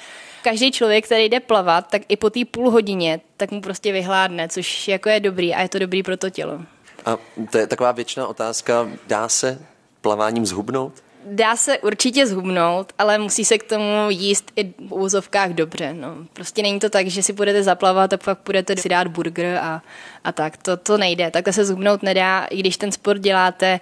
Každý 0.43 0.71
člověk, 0.71 1.05
který 1.05 1.25
jde 1.25 1.39
plavat, 1.39 1.89
tak 1.89 2.01
i 2.09 2.17
po 2.17 2.29
té 2.29 2.39
půl 2.51 2.69
hodině, 2.69 3.21
tak 3.37 3.51
mu 3.51 3.61
prostě 3.61 3.91
vyhládne, 3.91 4.49
což 4.49 4.87
jako 4.87 5.09
je 5.09 5.19
dobrý 5.19 5.53
a 5.53 5.61
je 5.61 5.69
to 5.69 5.79
dobrý 5.79 6.03
pro 6.03 6.17
to 6.17 6.29
tělo. 6.29 6.61
A 7.05 7.17
to 7.51 7.57
je 7.57 7.67
taková 7.67 7.91
věčná 7.91 8.27
otázka, 8.27 8.89
dá 9.07 9.29
se 9.29 9.65
plaváním 10.01 10.45
zhubnout? 10.45 10.93
Dá 11.25 11.55
se 11.55 11.79
určitě 11.79 12.27
zhubnout, 12.27 12.93
ale 12.97 13.17
musí 13.17 13.45
se 13.45 13.57
k 13.57 13.63
tomu 13.63 14.09
jíst 14.09 14.51
i 14.55 14.63
v 14.63 14.93
úzovkách 14.93 15.49
dobře. 15.49 15.93
No. 15.93 16.15
Prostě 16.33 16.61
není 16.61 16.79
to 16.79 16.89
tak, 16.89 17.07
že 17.07 17.23
si 17.23 17.33
budete 17.33 17.63
zaplavat 17.63 18.13
a 18.13 18.17
pak 18.17 18.37
budete 18.45 18.77
si 18.77 18.89
dát 18.89 19.07
burger 19.07 19.57
a, 19.57 19.81
a 20.23 20.31
tak. 20.31 20.57
To, 20.57 20.77
to 20.77 20.97
nejde. 20.97 21.31
Takhle 21.31 21.53
se 21.53 21.65
zhubnout 21.65 22.03
nedá, 22.03 22.45
i 22.45 22.59
když 22.59 22.77
ten 22.77 22.91
sport 22.91 23.19
děláte 23.19 23.79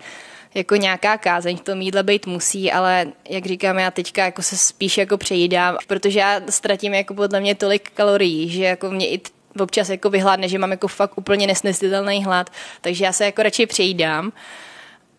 jako 0.53 0.75
nějaká 0.75 1.17
kázeň 1.17 1.57
v 1.57 1.61
tom 1.61 1.81
jídle 1.81 2.03
být 2.03 2.27
musí, 2.27 2.71
ale 2.71 3.07
jak 3.29 3.45
říkám, 3.45 3.79
já 3.79 3.91
teďka 3.91 4.25
jako 4.25 4.41
se 4.41 4.57
spíš 4.57 4.97
jako 4.97 5.17
přejídám, 5.17 5.77
protože 5.87 6.19
já 6.19 6.41
ztratím 6.49 6.93
jako 6.93 7.13
podle 7.13 7.39
mě 7.39 7.55
tolik 7.55 7.89
kalorií, 7.89 8.49
že 8.49 8.63
jako 8.63 8.89
mě 8.91 9.09
i 9.09 9.21
občas 9.59 9.89
jako 9.89 10.09
vyhládne, 10.09 10.47
že 10.47 10.59
mám 10.59 10.71
jako 10.71 10.87
fakt 10.87 11.17
úplně 11.17 11.47
nesnesitelný 11.47 12.23
hlad, 12.23 12.49
takže 12.81 13.05
já 13.05 13.13
se 13.13 13.25
jako 13.25 13.43
radši 13.43 13.65
přejídám 13.65 14.31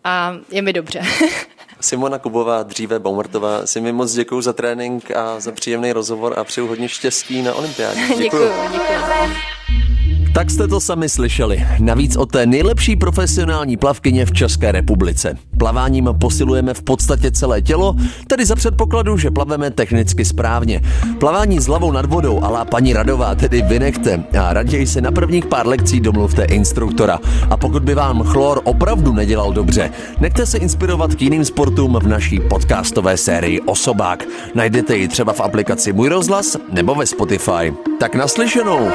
a 0.03 0.35
je 0.51 0.61
mi 0.61 0.73
dobře. 0.73 1.01
Simona 1.83 2.19
Kubová, 2.19 2.63
dříve 2.63 2.99
Baumertová, 2.99 3.65
si 3.65 3.81
mi 3.81 3.91
moc 3.91 4.13
děkuji 4.13 4.41
za 4.41 4.53
trénink 4.53 5.11
a 5.11 5.39
za 5.39 5.51
příjemný 5.51 5.93
rozhovor 5.93 6.39
a 6.39 6.43
přeju 6.43 6.67
hodně 6.67 6.89
štěstí 6.89 7.41
na 7.41 7.53
olympiádě. 7.53 7.99
Děkuji. 8.07 8.19
děkuji, 8.21 8.49
děkuji. 8.71 10.12
Tak 10.33 10.51
jste 10.51 10.67
to 10.67 10.79
sami 10.79 11.09
slyšeli. 11.09 11.65
Navíc 11.79 12.15
o 12.15 12.25
té 12.25 12.45
nejlepší 12.45 12.95
profesionální 12.95 13.77
plavkyně 13.77 14.25
v 14.25 14.31
České 14.31 14.71
republice. 14.71 15.37
Plaváním 15.57 16.09
posilujeme 16.21 16.73
v 16.73 16.81
podstatě 16.81 17.31
celé 17.31 17.61
tělo, 17.61 17.95
tedy 18.27 18.45
za 18.45 18.55
předpokladu, 18.55 19.17
že 19.17 19.31
plaveme 19.31 19.71
technicky 19.71 20.25
správně. 20.25 20.81
Plavání 21.19 21.59
s 21.59 21.65
hlavou 21.65 21.91
nad 21.91 22.05
vodou, 22.05 22.43
ale 22.43 22.65
paní 22.65 22.93
Radová 22.93 23.35
tedy 23.35 23.61
vynechte 23.61 24.23
a 24.39 24.53
raději 24.53 24.87
se 24.87 25.01
na 25.01 25.11
prvních 25.11 25.45
pár 25.45 25.67
lekcí 25.67 25.99
domluvte 25.99 26.43
instruktora. 26.43 27.19
A 27.49 27.57
pokud 27.57 27.83
by 27.83 27.95
vám 27.95 28.23
chlor 28.23 28.61
opravdu 28.63 29.13
nedělal 29.13 29.53
dobře, 29.53 29.89
nechte 30.19 30.45
se 30.45 30.57
inspirovat 30.57 31.15
k 31.15 31.21
jiným 31.21 31.45
sportům 31.45 31.99
v 32.03 32.07
naší 32.07 32.39
podcastové 32.39 33.17
sérii 33.17 33.61
Osobák. 33.61 34.25
Najdete 34.55 34.97
ji 34.97 35.07
třeba 35.07 35.33
v 35.33 35.41
aplikaci 35.41 35.93
Můj 35.93 36.09
rozhlas 36.09 36.57
nebo 36.71 36.95
ve 36.95 37.05
Spotify. 37.05 37.92
Tak 38.03 38.15
naslyšenou. 38.15 38.91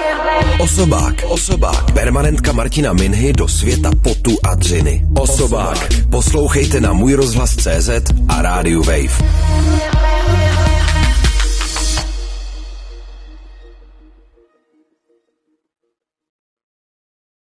Osobák. 0.59 1.15
Osobák. 1.29 1.93
Permanentka 1.93 2.53
Martina 2.53 2.93
Minhy 2.93 3.33
do 3.33 3.49
světa 3.49 3.91
potu 4.03 4.37
a 4.43 4.55
dřiny. 4.55 5.05
Osobák. 5.21 5.89
Poslouchejte 6.11 6.81
na 6.81 6.93
můj 6.93 7.15
rozhlas 7.15 7.57
CZ 7.57 7.91
a 8.29 8.43
rádiu 8.43 8.83
Wave. 8.83 9.25